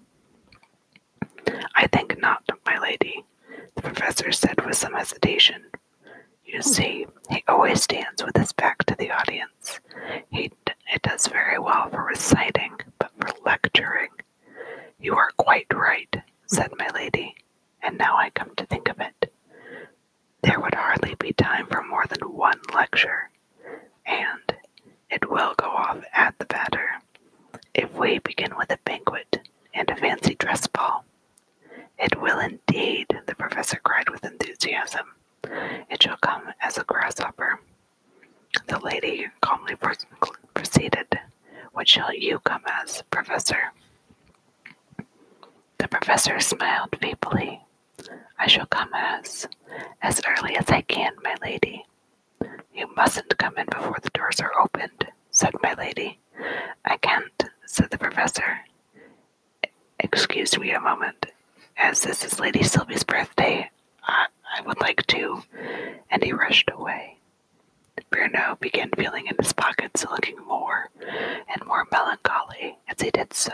I 1.74 1.86
think 1.86 2.18
not, 2.20 2.42
my 2.66 2.78
lady, 2.78 3.24
the 3.74 3.82
professor 3.82 4.30
said 4.32 4.64
with 4.64 4.76
some 4.76 4.92
hesitation. 4.92 5.62
You 6.44 6.62
see, 6.62 7.06
he 7.30 7.44
always 7.48 7.82
stands 7.82 8.22
with 8.24 8.36
his 8.36 8.52
back 8.52 8.84
to 8.86 8.94
the 8.98 9.10
audience. 9.10 9.80
He 10.30 10.50
it 10.90 11.02
does 11.02 11.26
very 11.26 11.58
well 11.58 11.88
for 11.90 12.02
reciting, 12.04 12.72
but 12.98 13.10
for 13.20 13.28
lecturing. 13.44 14.08
You 15.00 15.14
are 15.14 15.30
quite 15.36 15.72
right, 15.72 16.12
said 16.46 16.72
my 16.76 16.88
lady, 16.92 17.36
and 17.82 17.96
now 17.96 18.16
I 18.16 18.30
come 18.30 18.54
to 18.56 18.66
think 18.66 18.88
of 18.88 18.98
it. 18.98 19.32
There 20.42 20.58
would 20.58 20.74
hardly 20.74 21.14
be 21.14 21.32
time 21.32 21.66
for 21.66 21.82
more 21.84 22.04
than 22.06 22.20
one 22.32 22.60
lecture, 22.74 23.30
and 24.04 24.54
it 25.08 25.30
will 25.30 25.54
go 25.56 25.66
off 25.66 26.02
at 26.12 26.36
the 26.38 26.46
batter 26.46 27.00
if 27.74 27.92
we 27.94 28.18
begin 28.18 28.56
with 28.56 28.72
a 28.72 28.78
banquet 28.84 29.48
and 29.72 29.88
a 29.88 29.96
fancy 29.96 30.34
dress 30.34 30.66
ball. 30.66 31.04
It 31.96 32.20
will 32.20 32.40
indeed, 32.40 33.06
the 33.26 33.36
professor 33.36 33.78
cried 33.82 34.08
with 34.10 34.24
enthusiasm. 34.24 35.14
It 35.90 36.02
shall 36.02 36.16
come 36.16 36.52
as 36.60 36.76
a 36.76 36.82
grasshopper. 36.84 37.60
The 38.66 38.80
lady 38.80 39.28
calmly 39.40 39.76
proceeded. 40.54 41.18
What 41.72 41.88
shall 41.88 42.12
you 42.12 42.40
come 42.40 42.62
as, 42.66 43.02
Professor? 43.10 43.72
The 45.78 45.88
professor 45.88 46.40
smiled 46.40 46.96
feebly. 47.00 47.62
I 48.38 48.46
shall 48.46 48.66
come 48.66 48.90
as 48.94 49.46
as 50.02 50.20
early 50.26 50.56
as 50.56 50.68
I 50.70 50.82
can, 50.82 51.12
my 51.22 51.34
lady. 51.42 51.86
You 52.74 52.88
mustn't 52.96 53.36
come 53.38 53.56
in 53.58 53.66
before 53.66 53.98
the 54.02 54.10
doors 54.10 54.40
are 54.40 54.52
opened, 54.60 55.06
said 55.30 55.54
my 55.62 55.74
lady. 55.74 56.18
I 56.84 56.96
can't, 56.96 57.44
said 57.66 57.90
the 57.90 57.98
professor. 57.98 58.60
Excuse 60.00 60.58
me 60.58 60.70
a 60.72 60.80
moment. 60.80 61.26
As 61.76 62.02
this 62.02 62.24
is 62.24 62.40
Lady 62.40 62.62
Sylvie's 62.62 63.04
birthday, 63.04 63.70
I, 64.02 64.26
I 64.56 64.62
would 64.62 64.80
like 64.80 65.06
to. 65.08 65.42
And 66.10 66.22
he 66.22 66.32
rushed 66.32 66.70
away. 66.72 67.18
Bruno 68.10 68.56
began 68.60 68.90
feeling 68.96 69.26
in 69.26 69.36
his 69.38 69.52
pockets, 69.52 70.04
looking 70.10 70.36
more 70.46 70.90
and 71.00 71.66
more 71.66 71.86
melancholy 71.92 72.78
as 72.88 73.00
he 73.00 73.10
did 73.10 73.34
so. 73.34 73.52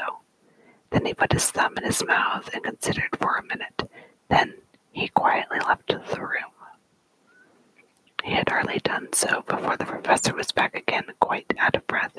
Then 0.95 1.07
he 1.07 1.13
put 1.13 1.33
his 1.33 1.51
thumb 1.51 1.77
in 1.77 1.83
his 1.83 2.05
mouth 2.05 2.49
and 2.55 2.63
considered 2.63 3.17
for 3.21 3.37
a 3.37 3.43
minute. 3.43 3.91
Then 4.31 4.55
he 4.93 5.09
quietly 5.09 5.59
left 5.59 5.89
the 5.89 6.21
room. 6.21 6.53
He 8.23 8.31
had 8.31 8.49
hardly 8.49 8.79
done 8.79 9.09
so 9.13 9.43
before 9.43 9.77
the 9.77 9.87
professor 9.87 10.33
was 10.35 10.53
back 10.53 10.77
again, 10.77 11.07
quite 11.19 11.53
out 11.59 11.75
of 11.75 11.85
breath. 11.89 12.17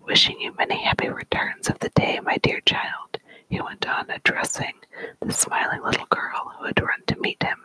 Wishing 0.00 0.40
you 0.40 0.54
many 0.56 0.82
happy 0.82 1.10
returns 1.10 1.68
of 1.68 1.80
the 1.80 1.90
day, 1.90 2.18
my 2.20 2.38
dear 2.38 2.60
child, 2.60 3.18
he 3.46 3.60
went 3.60 3.86
on, 3.86 4.08
addressing 4.08 4.72
the 5.20 5.32
smiling 5.32 5.82
little 5.82 6.06
girl 6.06 6.54
who 6.58 6.64
had 6.64 6.80
run 6.80 7.02
to 7.08 7.20
meet 7.20 7.42
him. 7.42 7.58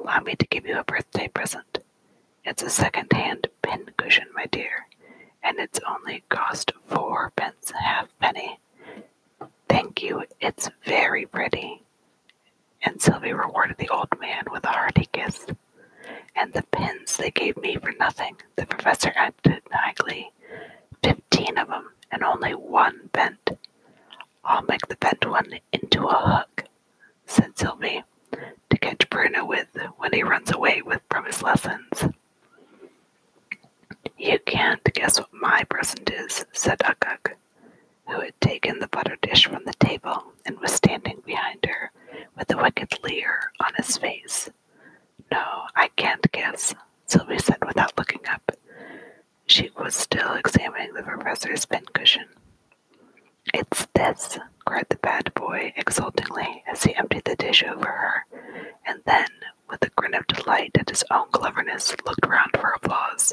Allow 0.00 0.20
me 0.20 0.36
to 0.36 0.46
give 0.46 0.66
you 0.66 0.78
a 0.78 0.84
birthday 0.84 1.28
present. 1.28 1.80
It's 2.46 2.62
a 2.62 2.70
second-hand 2.70 3.48
pin 3.60 3.90
cushion, 3.98 4.28
my 4.34 4.46
dear, 4.46 4.86
and 5.42 5.58
it's 5.58 5.80
only 5.86 6.24
cost 6.30 6.72
four 6.86 7.30
pence 7.36 7.72
halfpenny. 7.78 8.58
Thank 9.68 10.02
you, 10.02 10.24
it's 10.40 10.70
very 10.84 11.26
pretty. 11.26 11.82
And 12.82 13.00
Sylvie 13.00 13.32
rewarded 13.32 13.76
the 13.78 13.88
old 13.88 14.08
man 14.20 14.44
with 14.52 14.64
a 14.64 14.68
hearty 14.68 15.08
kiss. 15.12 15.46
And 16.36 16.52
the 16.52 16.62
pins 16.70 17.16
they 17.16 17.30
gave 17.30 17.56
me 17.56 17.76
for 17.76 17.92
nothing, 17.98 18.36
the 18.56 18.66
professor 18.66 19.12
added 19.16 19.62
naively. 19.72 20.30
Fifteen 21.02 21.58
of 21.58 21.70
'em, 21.70 21.90
and 22.12 22.22
only 22.22 22.54
one 22.54 23.08
bent. 23.12 23.50
I'll 24.44 24.62
make 24.62 24.86
the 24.86 24.96
bent 24.96 25.26
one 25.26 25.58
into 25.72 26.06
a 26.06 26.14
hook, 26.14 26.64
said 27.26 27.58
Sylvie, 27.58 28.04
to 28.32 28.78
catch 28.78 29.08
Bruno 29.10 29.44
with 29.44 29.68
when 29.96 30.12
he 30.12 30.22
runs 30.22 30.52
away 30.52 30.82
with 30.82 31.00
from 31.10 31.24
his 31.24 31.42
lessons. 31.42 32.04
You 34.18 34.38
can't 34.40 34.84
guess 34.94 35.18
what 35.18 35.32
my 35.32 35.64
present 35.64 36.10
is, 36.10 36.44
said 36.52 36.78
Uggug, 36.80 37.34
who 38.06 38.20
had 38.20 38.38
taken 38.40 38.80
the 38.80 38.88
butter 38.88 39.16
dish 39.22 39.46
from 39.46 39.64
the 39.64 39.74
table 39.74 40.32
and 40.44 40.58
was 40.60 40.72
standing 40.72 41.22
behind 41.24 41.64
her 41.64 41.90
with 42.36 42.52
a 42.52 42.56
wicked 42.56 42.92
leer 43.02 43.52
on 43.60 43.72
his 43.76 43.96
face. 43.96 44.50
No, 45.32 45.64
I 45.74 45.88
can't 45.96 46.30
guess, 46.32 46.74
Sylvie 47.06 47.38
said 47.38 47.64
without 47.66 47.96
looking 47.98 48.26
up. 48.30 48.52
She 49.46 49.70
was 49.78 49.94
still 49.94 50.32
examining 50.34 50.94
the 50.94 51.02
professor's 51.02 51.66
pincushion. 51.66 52.26
It's 53.52 53.86
this, 53.94 54.38
cried 54.64 54.86
the 54.88 54.96
bad 54.96 55.32
boy 55.34 55.72
exultingly 55.76 56.63
as 56.74 56.82
he 56.82 56.94
emptied 56.96 57.22
the 57.24 57.36
dish 57.36 57.62
over 57.62 57.86
her, 57.86 58.26
and 58.84 59.00
then, 59.06 59.28
with 59.70 59.80
a 59.84 59.90
grin 59.90 60.12
of 60.12 60.26
delight 60.26 60.72
at 60.76 60.88
his 60.90 61.04
own 61.08 61.30
cleverness, 61.30 61.94
looked 62.04 62.26
round 62.26 62.50
for 62.58 62.70
applause. 62.70 63.32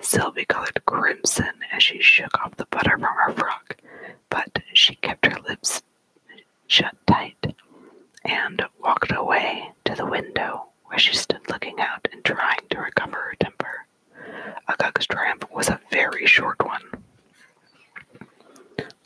Sylvie 0.00 0.46
colored 0.46 0.82
crimson 0.86 1.52
as 1.70 1.82
she 1.82 2.00
shook 2.00 2.32
off 2.40 2.56
the 2.56 2.64
butter 2.70 2.92
from 2.92 3.02
her 3.02 3.32
frock, 3.34 3.76
but 4.30 4.60
she 4.72 4.94
kept 4.94 5.26
her 5.26 5.38
lips 5.46 5.82
shut 6.66 6.96
tight 7.06 7.54
and 8.24 8.62
walked 8.82 9.12
away 9.12 9.70
to 9.84 9.94
the 9.94 10.06
window 10.06 10.68
where 10.86 10.98
she 10.98 11.14
stood 11.14 11.46
looking 11.50 11.78
out 11.80 12.08
and 12.12 12.24
trying 12.24 12.66
to 12.70 12.80
recover 12.80 13.16
her 13.16 13.34
temper. 13.40 13.86
Uggug's 14.70 15.06
triumph 15.06 15.44
was 15.52 15.68
a 15.68 15.80
very 15.90 16.24
short 16.24 16.64
one. 16.64 17.03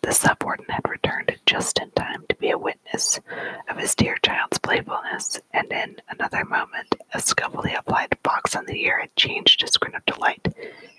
The 0.03 0.13
subordinate 0.13 0.71
had 0.71 0.89
returned 0.89 1.37
just 1.47 1.79
in 1.79 1.91
time 1.93 2.25
to 2.29 2.37
be 2.37 2.51
a 2.51 2.59
witness 2.59 3.21
of 3.69 3.77
his 3.79 3.95
dear 3.95 4.17
child's 4.25 4.59
playfulness, 4.59 5.41
and 5.53 5.71
in 5.73 5.97
another 6.09 6.45
moment 6.45 6.95
a 7.13 7.21
skillfully 7.21 7.75
applied 7.75 8.17
box 8.23 8.57
on 8.57 8.67
the 8.67 8.83
ear 8.85 9.01
had 9.01 9.15
changed 9.17 9.61
his 9.61 9.77
grin 9.77 9.95
of 9.95 10.05
delight 10.07 10.47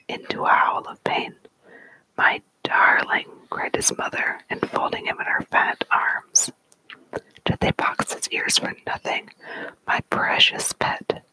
into 0.07 0.45
a 0.45 0.49
howl 0.49 0.87
of 0.87 1.03
pain. 1.03 1.35
My 2.17 2.41
darling, 2.63 3.27
cried 3.49 3.75
his 3.75 3.95
mother, 3.97 4.41
enfolding 4.49 5.05
him 5.05 5.17
in 5.19 5.25
her 5.25 5.41
fat 5.49 5.83
arms. 5.91 6.51
Did 7.45 7.59
they 7.59 7.71
box 7.71 8.13
his 8.13 8.29
ears 8.29 8.57
for 8.59 8.75
nothing? 8.85 9.29
My 9.87 10.01
precious 10.09 10.73
pet. 10.73 11.23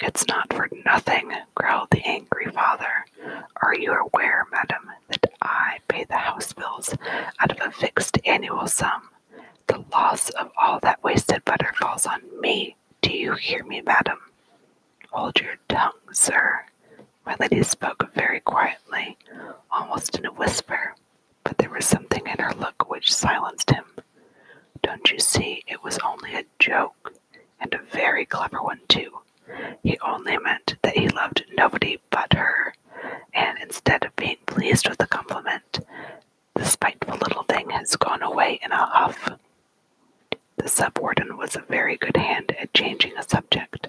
It's 0.00 0.26
not 0.26 0.52
for 0.52 0.68
nothing, 0.84 1.32
growled 1.54 1.90
the 1.90 2.06
angry 2.06 2.46
father. 2.52 3.06
Are 3.62 3.74
you 3.74 3.92
aware, 3.92 4.44
madam, 4.50 4.90
that 5.08 5.32
I 5.42 5.78
pay 5.88 6.04
the 6.04 6.16
house 6.16 6.52
bills 6.52 6.94
out 7.40 7.50
of 7.52 7.66
a 7.66 7.70
fixed 7.70 8.18
annual 8.24 8.66
sum? 8.66 9.10
The 9.66 9.84
loss 9.92 10.30
of 10.30 10.50
all 10.56 10.80
that 10.80 11.02
wasted 11.02 11.44
butter 11.44 11.72
falls 11.74 12.06
on 12.06 12.20
me. 12.40 12.76
Do 13.02 13.10
you 13.12 13.34
hear 13.34 13.64
me, 13.64 13.80
madam? 13.82 14.18
Hold 15.10 15.40
your 15.40 15.56
tongue, 15.68 15.92
sir. 16.12 16.66
My 17.24 17.36
lady 17.40 17.62
spoke 17.62 18.12
very 18.14 18.40
quietly, 18.40 19.16
almost 19.70 20.18
in 20.18 20.26
a 20.26 20.32
whisper, 20.32 20.94
but 21.44 21.58
there 21.58 21.70
was 21.70 21.84
something 21.86 22.26
in 22.26 22.38
her 22.38 22.54
look 22.54 22.88
which 22.88 23.14
silenced 23.14 23.70
him. 23.70 23.84
Don't 24.82 25.10
you 25.10 25.18
see 25.18 25.64
it 25.66 25.82
was 25.82 25.98
only 26.04 26.34
a 26.34 26.44
joke? 26.58 27.12
and 27.60 27.72
a 27.74 27.82
very 27.92 28.24
clever 28.26 28.62
one, 28.62 28.80
too. 28.88 29.18
He 29.86 29.96
only 30.00 30.36
meant 30.38 30.74
that 30.82 30.96
he 30.96 31.08
loved 31.08 31.44
nobody 31.56 32.00
but 32.10 32.32
her, 32.32 32.74
and 33.32 33.56
instead 33.62 34.04
of 34.04 34.16
being 34.16 34.38
pleased 34.44 34.88
with 34.88 34.98
the 34.98 35.06
compliment, 35.06 35.78
the 36.54 36.64
spiteful 36.64 37.16
little 37.18 37.44
thing 37.44 37.70
has 37.70 37.94
gone 37.94 38.20
away 38.20 38.58
in 38.64 38.72
a 38.72 38.84
huff. 38.84 39.28
The 40.56 40.64
subwarden 40.64 41.38
was 41.38 41.54
a 41.54 41.60
very 41.60 41.96
good 41.96 42.16
hand 42.16 42.50
at 42.58 42.74
changing 42.74 43.16
a 43.16 43.22
subject. 43.22 43.86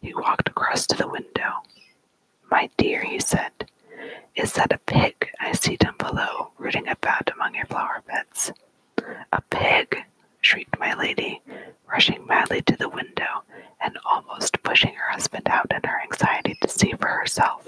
He 0.00 0.14
walked 0.14 0.48
across 0.48 0.86
to 0.86 0.96
the 0.96 1.08
window. 1.08 1.62
My 2.50 2.70
dear, 2.78 3.02
he 3.04 3.20
said, 3.20 3.68
is 4.34 4.54
that 4.54 4.72
a 4.72 4.78
pig 4.78 5.28
I 5.38 5.52
see 5.52 5.76
down 5.76 5.98
below, 5.98 6.52
rooting 6.56 6.88
about 6.88 7.30
among 7.30 7.54
your 7.54 7.66
flower 7.66 8.02
beds? 8.06 8.50
A 9.30 9.42
pig, 9.42 10.04
shrieked 10.44 10.78
my 10.78 10.94
lady, 10.94 11.40
rushing 11.90 12.26
madly 12.26 12.60
to 12.62 12.76
the 12.76 12.88
window 12.88 13.42
and 13.82 13.98
almost 14.04 14.62
pushing 14.62 14.94
her 14.94 15.10
husband 15.10 15.48
out 15.48 15.72
in 15.72 15.82
her 15.88 16.00
anxiety 16.02 16.56
to 16.60 16.68
see 16.68 16.92
for 16.92 17.08
herself. 17.08 17.66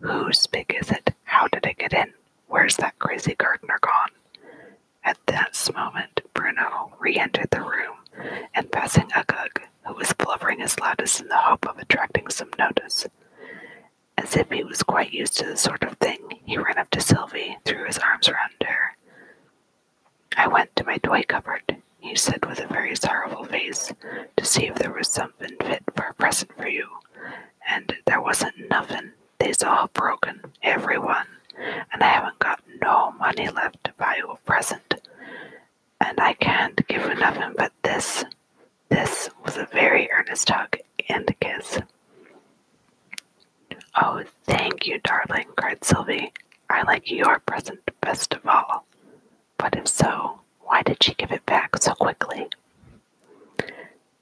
Whose 0.00 0.46
pig 0.46 0.76
is 0.80 0.90
it? 0.90 1.14
How 1.24 1.46
did 1.48 1.64
it 1.64 1.78
get 1.78 1.92
in? 1.92 2.12
Where's 2.48 2.76
that 2.76 2.98
crazy 2.98 3.34
gardener 3.36 3.78
gone? 3.80 4.10
At 5.04 5.18
this 5.26 5.72
moment, 5.72 6.20
Bruno 6.34 6.92
re 6.98 7.16
entered 7.16 7.50
the 7.50 7.60
room 7.60 7.96
and 8.54 8.70
passing 8.72 9.08
Uggug, 9.10 9.62
who 9.86 9.94
was 9.94 10.12
blubbering 10.12 10.60
his 10.60 10.78
loudest 10.80 11.20
in 11.20 11.28
the 11.28 11.36
hope 11.36 11.68
of 11.68 11.78
attracting 11.78 12.28
some 12.28 12.50
notice. 12.58 13.06
As 14.18 14.36
if 14.36 14.50
he 14.50 14.64
was 14.64 14.82
quite 14.82 15.12
used 15.12 15.36
to 15.38 15.44
this 15.44 15.60
sort 15.60 15.84
of 15.84 15.96
thing, 15.98 16.40
he 16.44 16.56
ran 16.58 16.78
up 16.78 16.90
to 16.90 17.00
Sylvie, 17.00 17.58
threw 17.64 17.84
his 17.84 17.98
arms 17.98 18.28
around 18.28 18.54
her. 18.66 18.95
I 20.36 20.48
went 20.48 20.74
to 20.76 20.84
my 20.84 20.98
toy 20.98 21.24
cupboard, 21.26 21.62
he 21.98 22.14
said 22.14 22.44
with 22.46 22.60
a 22.60 22.66
very 22.66 22.94
sorrowful 22.94 23.44
face, 23.44 23.92
to 24.36 24.44
see 24.44 24.66
if 24.66 24.74
there 24.76 24.92
was 24.92 25.08
something 25.08 25.56
fit 25.60 25.82
for 25.96 26.04
a 26.06 26.14
present 26.14 26.52
for 26.56 26.68
you. 26.68 26.86
And 27.68 27.94
there 28.06 28.20
wasn't 28.20 28.68
nothing. 28.70 29.12
They's 29.38 29.62
all 29.62 29.88
broken, 29.92 30.40
every 30.62 30.98
one, 30.98 31.26
and 31.92 32.02
I 32.02 32.08
haven't 32.08 32.38
got 32.38 32.62
no 32.80 33.12
money 33.12 33.48
left 33.48 33.82
to 33.84 33.92
buy 33.98 34.16
you 34.18 34.28
a 34.30 34.36
present. 34.46 34.94
And 36.00 36.20
I 36.20 36.34
can't 36.34 36.86
give 36.86 37.02
you 37.02 37.14
nothing 37.14 37.54
but 37.56 37.72
this. 37.82 38.24
This 38.88 39.28
was 39.44 39.56
a 39.56 39.66
very 39.72 40.08
earnest 40.12 40.48
hug 40.48 40.76
and 41.08 41.28
a 41.28 41.34
kiss. 41.34 41.80
Oh, 44.00 44.22
thank 44.44 44.86
you, 44.86 45.00
darling, 45.02 45.46
cried 45.56 45.84
Sylvie. 45.84 46.32
I 46.68 46.82
like 46.82 47.10
your 47.10 47.40
present 47.40 47.80
best 48.00 48.34
of 48.34 48.46
all. 48.46 48.85
But 49.58 49.76
if 49.76 49.88
so, 49.88 50.40
why 50.60 50.82
did 50.82 51.02
she 51.02 51.14
give 51.14 51.32
it 51.32 51.46
back 51.46 51.76
so 51.78 51.92
quickly? 51.94 52.48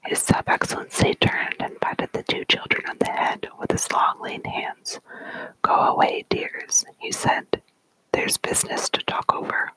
His 0.05 0.19
Sub 0.21 0.47
Excellency 0.47 1.15
turned 1.15 1.55
and 1.59 1.79
patted 1.81 2.09
the 2.13 2.23
two 2.23 2.45
children 2.45 2.83
on 2.89 2.97
the 2.99 3.09
head 3.11 3.47
with 3.59 3.71
his 3.71 3.91
long, 3.91 4.19
lean 4.21 4.43
hands. 4.43 4.99
Go 5.61 5.73
away, 5.73 6.25
dears, 6.29 6.85
he 6.99 7.11
said. 7.11 7.61
There's 8.11 8.37
business 8.37 8.87
to 8.89 9.01
talk 9.03 9.33
over. 9.33 9.71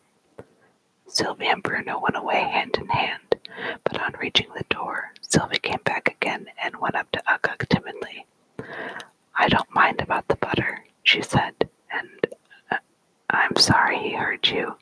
Sylvie 1.06 1.48
and 1.48 1.62
Bruno 1.62 1.98
went 1.98 2.16
away 2.16 2.40
hand 2.42 2.76
in 2.78 2.88
hand, 2.88 3.36
but 3.84 4.00
on 4.00 4.14
reaching 4.20 4.48
the 4.54 4.64
door, 4.68 5.12
Sylvie 5.22 5.58
came 5.58 5.80
back 5.84 6.08
again 6.08 6.46
and 6.62 6.76
went 6.76 6.94
up 6.94 7.10
to 7.12 7.22
Uggug 7.26 7.66
timidly. 7.68 8.26
I 9.34 9.48
don't 9.48 9.74
mind 9.74 10.00
about 10.00 10.28
the 10.28 10.36
butter, 10.36 10.84
she 11.02 11.22
said, 11.22 11.54
and 11.90 12.26
uh, 12.70 12.76
I'm 13.30 13.56
sorry 13.56 13.98
he 13.98 14.12
hurt 14.14 14.50
you. 14.50 14.76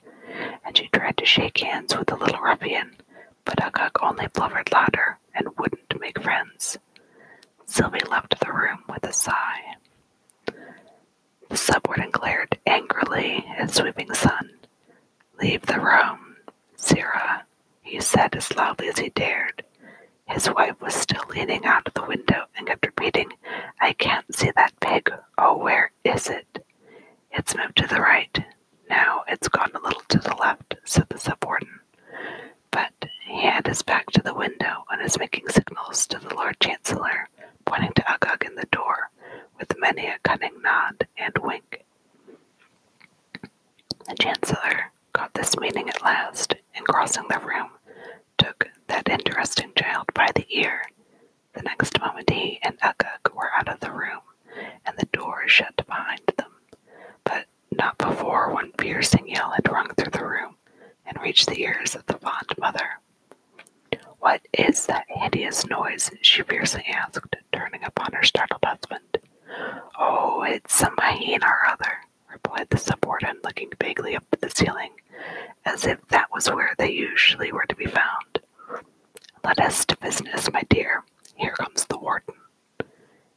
And 0.64 0.76
she 0.76 0.88
tried 0.88 1.16
to 1.18 1.24
shake 1.24 1.58
hands 1.58 1.96
with 1.96 2.08
the 2.08 2.16
little 2.16 2.40
ruffian, 2.40 2.96
but 3.44 3.58
Uggug 3.58 4.02
only 4.02 4.26
blubbered 4.28 4.72
louder 4.72 5.18
and 5.34 5.48
wouldn't 5.58 6.00
make 6.00 6.20
friends. 6.22 6.78
Sylvie 7.66 8.00
left 8.10 8.38
the 8.40 8.52
room 8.52 8.84
with 8.88 9.04
a 9.04 9.12
sigh. 9.12 9.76
The 11.48 11.54
subwarden 11.56 12.10
glared 12.10 12.58
angrily 12.66 13.44
at 13.56 13.70
Sweeping 13.72 14.12
Sun. 14.14 14.50
Leave 15.40 15.62
the 15.66 15.80
room, 15.80 16.36
Sirrah, 16.76 17.44
he 17.82 18.00
said 18.00 18.34
as 18.34 18.54
loudly 18.56 18.88
as 18.88 18.98
he 18.98 19.10
dared. 19.10 19.62
His 20.26 20.50
wife 20.50 20.80
was 20.80 20.94
still 20.94 21.22
leaning 21.30 21.64
out 21.64 21.86
of 21.86 21.94
the 21.94 22.04
window 22.04 22.46
and 22.56 22.66
kept 22.66 22.84
repeating, 22.84 23.32
I 23.80 23.92
can't 23.92 24.34
see 24.34 24.50
that 24.56 24.72
pig. 24.80 25.10
Oh, 25.38 25.56
where 25.56 25.92
is 26.04 26.28
it? 26.28 26.64
It's 27.30 27.54
moved 27.56 27.76
to 27.76 27.86
the 27.86 28.00
right. 28.00 28.44
Now 28.88 29.24
it's 29.28 29.48
gone 29.48 29.70
a 29.74 29.80
little 29.80 30.02
to 30.08 30.18
the 30.18 30.34
left, 30.36 30.76
said 30.84 31.08
the 31.08 31.18
subwarden. 31.18 31.80
But 32.70 32.92
he 33.24 33.42
had 33.42 33.66
his 33.66 33.82
back 33.82 34.10
to 34.12 34.22
the 34.22 34.34
window 34.34 34.84
and 34.90 35.02
is 35.02 35.18
making 35.18 35.48
signals 35.48 36.06
to 36.08 36.18
the 36.18 36.34
Lord 36.34 36.58
Chancellor, 36.60 37.28
pointing 37.64 37.92
to 37.94 38.02
Uggug 38.02 38.44
in 38.46 38.54
the 38.54 38.66
door, 38.70 39.10
with 39.58 39.78
many 39.78 40.06
a 40.06 40.18
cunning 40.22 40.60
nod 40.62 41.06
and 41.16 41.32
wink. 41.42 41.84
The 44.08 44.14
Chancellor 44.20 44.92
got 45.12 45.34
this 45.34 45.56
meaning 45.58 45.88
at 45.88 46.02
last, 46.02 46.54
and 46.74 46.86
crossing 46.86 47.26
the 47.28 47.38
room, 47.40 47.70
took 48.38 48.68
that 48.88 49.08
interesting 49.08 49.72
child 49.76 50.06
by 50.14 50.30
the 50.34 50.46
ear. 50.50 50.82
The 51.54 51.62
next 51.62 51.98
moment 52.00 52.30
he 52.30 52.58
and 52.62 52.78
Uggug 52.80 53.34
were 53.34 53.50
out 53.52 53.68
of 53.68 53.80
the 53.80 53.90
room, 53.92 54.20
and 54.84 54.96
the 54.98 55.06
door 55.06 55.48
shut 55.48 55.76
behind 55.86 56.20
them. 56.36 56.50
Not 57.78 57.98
before 57.98 58.52
one 58.52 58.72
piercing 58.72 59.28
yell 59.28 59.50
had 59.50 59.70
rung 59.70 59.88
through 59.94 60.10
the 60.12 60.26
room 60.26 60.56
and 61.04 61.20
reached 61.20 61.46
the 61.48 61.60
ears 61.60 61.94
of 61.94 62.06
the 62.06 62.18
fond 62.18 62.46
mother. 62.58 63.00
What 64.18 64.40
is 64.54 64.86
that 64.86 65.04
hideous 65.08 65.66
noise? 65.66 66.10
she 66.22 66.42
fiercely 66.42 66.84
asked, 66.86 67.36
turning 67.52 67.84
upon 67.84 68.12
her 68.14 68.22
startled 68.22 68.64
husband. 68.64 69.18
Oh, 69.98 70.42
it's 70.42 70.74
some 70.74 70.94
hyena 70.96 71.46
or 71.46 71.66
other, 71.70 71.98
replied 72.32 72.68
the 72.70 72.78
subwarden, 72.78 73.44
looking 73.44 73.70
vaguely 73.80 74.16
up 74.16 74.24
at 74.32 74.40
the 74.40 74.50
ceiling, 74.50 74.92
as 75.66 75.86
if 75.86 75.98
that 76.08 76.30
was 76.32 76.50
where 76.50 76.74
they 76.78 76.90
usually 76.90 77.52
were 77.52 77.66
to 77.68 77.76
be 77.76 77.86
found. 77.86 78.40
Let 79.44 79.60
us 79.60 79.84
to 79.86 79.96
business, 79.98 80.50
my 80.50 80.62
dear. 80.70 81.04
Here 81.34 81.52
comes 81.52 81.84
the 81.84 81.98
warden. 81.98 82.34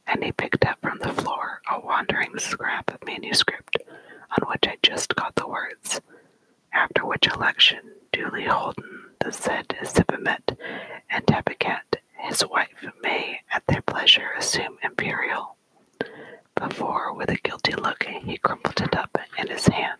And 0.06 0.24
he 0.24 0.32
picked 0.32 0.64
up 0.64 0.78
from 0.80 0.98
the 0.98 1.12
floor 1.12 1.60
a 1.70 1.78
wandering 1.78 2.38
scrap 2.38 2.90
of 2.92 3.06
manuscript 3.06 3.76
on 4.30 4.48
which 4.48 4.64
I 4.66 4.76
just 4.82 5.14
got 5.16 5.34
the 5.34 5.48
words, 5.48 6.00
after 6.72 7.06
election 7.26 7.80
duly 8.12 8.44
holden 8.44 9.04
the 9.20 9.32
said 9.32 9.68
Sibimet 9.82 10.56
and 11.10 11.26
Tabikat, 11.26 11.96
his 12.16 12.42
wife, 12.46 12.84
may 13.02 13.40
at 13.52 13.66
their 13.66 13.82
pleasure 13.82 14.30
assume 14.38 14.78
imperial. 14.82 15.56
Before, 16.54 17.12
with 17.14 17.30
a 17.30 17.36
guilty 17.36 17.72
look, 17.74 18.04
he 18.04 18.36
crumpled 18.38 18.80
it 18.80 18.96
up 18.96 19.18
in 19.38 19.48
his 19.48 19.66
hand. 19.66 19.98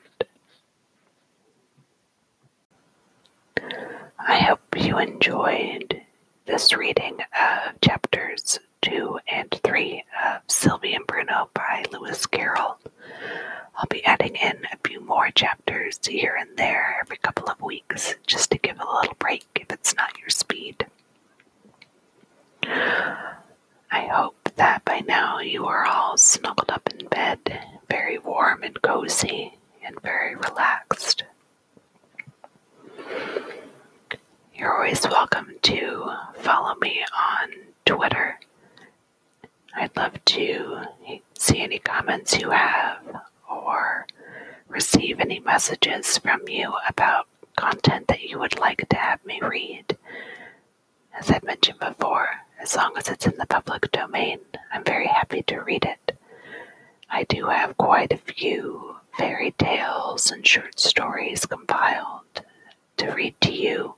I 4.18 4.38
hope 4.38 4.60
you 4.76 4.98
enjoyed 4.98 6.02
this 6.46 6.72
reading 6.74 7.18
of 7.38 7.80
chapters 7.80 8.58
2 8.82 9.18
and 9.30 9.60
3 9.62 10.04
of 10.26 10.42
Sylvie 10.48 10.94
and 10.94 11.06
Bruno 11.06 11.50
by 11.54 11.84
Lewis 11.92 12.26
Carroll. 12.26 12.78
I'll 13.76 13.86
be 13.88 14.04
adding 14.04 14.36
in 14.36 14.66
a 14.72 14.76
few 14.86 15.00
more 15.00 15.30
chapters 15.30 15.98
here 16.06 16.36
and 16.38 16.56
there 16.56 16.98
every 17.00 17.16
couple 17.16 17.48
of 17.48 17.60
weeks 17.62 18.14
just 18.26 18.50
to 18.50 18.58
give 18.58 18.78
a 18.78 18.94
little 19.00 19.14
break 19.18 19.46
if 19.60 19.70
it's 19.72 19.94
not 19.94 20.18
your 20.18 20.28
speed. 20.28 20.86
I 22.62 24.06
hope 24.12 24.50
that 24.56 24.84
by 24.84 25.00
now 25.00 25.40
you 25.40 25.66
are 25.66 25.84
all 25.86 26.16
snuggled 26.16 26.70
up 26.70 26.88
in 26.92 27.06
bed, 27.08 27.60
very 27.88 28.18
warm 28.18 28.62
and 28.62 28.80
cozy, 28.82 29.58
and 29.84 30.00
very 30.02 30.34
relaxed. 30.36 31.24
You're 34.54 34.74
always 34.76 35.02
welcome 35.06 35.54
to 35.62 36.12
follow 36.36 36.74
me 36.76 37.02
on 37.16 37.50
Twitter. 37.86 38.38
I'd 39.74 39.96
love 39.96 40.22
to 40.26 40.82
see 41.38 41.60
any 41.60 41.78
comments 41.78 42.38
you 42.38 42.50
have 42.50 43.00
or 43.48 44.06
receive 44.68 45.20
any 45.20 45.40
messages 45.40 46.18
from 46.18 46.42
you 46.48 46.74
about 46.88 47.26
content 48.00 48.08
that 48.08 48.28
you 48.28 48.38
would 48.38 48.58
like 48.58 48.88
to 48.88 48.96
have 48.96 49.24
me 49.24 49.40
read. 49.42 49.96
As 51.18 51.30
I've 51.30 51.42
mentioned 51.42 51.78
before, 51.78 52.28
as 52.60 52.76
long 52.76 52.92
as 52.96 53.08
it's 53.08 53.26
in 53.26 53.36
the 53.36 53.46
public 53.46 53.90
domain, 53.92 54.38
I'm 54.72 54.84
very 54.84 55.06
happy 55.06 55.42
to 55.42 55.60
read 55.60 55.84
it. 55.84 56.16
I 57.10 57.24
do 57.24 57.46
have 57.46 57.76
quite 57.76 58.12
a 58.12 58.16
few 58.16 58.96
fairy 59.18 59.52
tales 59.58 60.30
and 60.30 60.46
short 60.46 60.78
stories 60.78 61.46
compiled 61.46 62.44
to 62.98 63.12
read 63.12 63.34
to 63.42 63.52
you 63.52 63.94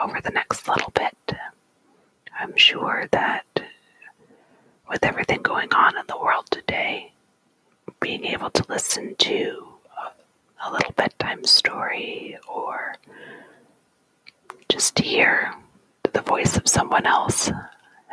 over 0.00 0.20
the 0.20 0.30
next 0.30 0.68
little 0.68 0.90
bit. 0.94 1.16
I'm 2.38 2.56
sure 2.56 3.08
that 3.12 3.46
with 4.88 5.04
everything 5.04 5.42
going 5.42 5.72
on 5.72 5.96
in 5.96 6.06
the 6.06 6.18
world 6.18 6.50
today, 6.50 7.12
being 8.00 8.24
able 8.26 8.50
to 8.50 8.64
listen 8.68 9.14
to 9.16 9.73
a, 10.64 10.72
little 10.72 10.92
bedtime 10.92 11.44
story 11.44 12.38
or 12.48 12.94
just 14.68 14.98
hear 14.98 15.54
the 16.12 16.20
voice 16.22 16.56
of 16.56 16.68
someone 16.68 17.06
else, 17.06 17.50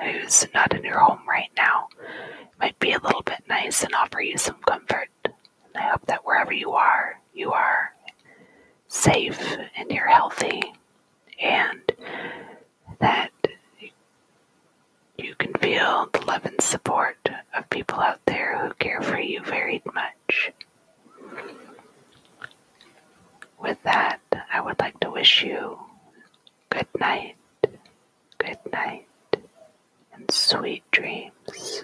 who's 0.02 0.48
not 0.54 0.74
in 0.76 0.84
your 0.84 1.00
home 1.00 1.22
right 1.28 1.52
now 1.56 1.88
might 2.60 2.78
be 2.80 2.92
a 2.92 3.00
little 3.00 3.24
bit 3.24 3.42
nice 3.50 3.84
and 3.84 3.94
offer 3.96 4.22
you 4.22 4.38
some 4.38 4.58
comfort. 4.68 5.10
And 5.26 5.34
I 5.76 5.90
hope 5.90 6.06
that 6.06 6.26
wherever 6.26 6.54
you 6.54 6.72
are, 6.74 7.20
you 7.34 7.52
are 7.52 7.94
safe 8.88 9.40
and 9.76 9.90
you're 9.90 10.08
healthy 10.08 10.62
and 11.42 11.82
that 13.00 13.32
you 15.18 15.34
can 15.36 15.54
feel 15.54 16.10
the 16.14 16.26
love 16.26 16.46
and 16.46 16.62
support 16.62 17.18
of 17.56 17.70
people 17.70 18.00
out 18.00 18.20
there 18.26 18.60
who 18.60 18.74
care 18.76 19.02
for 19.02 19.20
you 19.20 19.42
very 19.44 19.82
much. 19.94 20.52
With 23.62 23.82
that, 23.84 24.20
I 24.52 24.60
would 24.62 24.80
like 24.80 25.00
to 25.02 25.12
wish 25.12 25.44
you 25.44 25.78
good 26.70 26.88
night, 27.00 27.36
good 28.40 28.58
night, 28.72 29.06
and 30.14 30.30
sweet 30.32 30.84
dreams. 30.92 31.84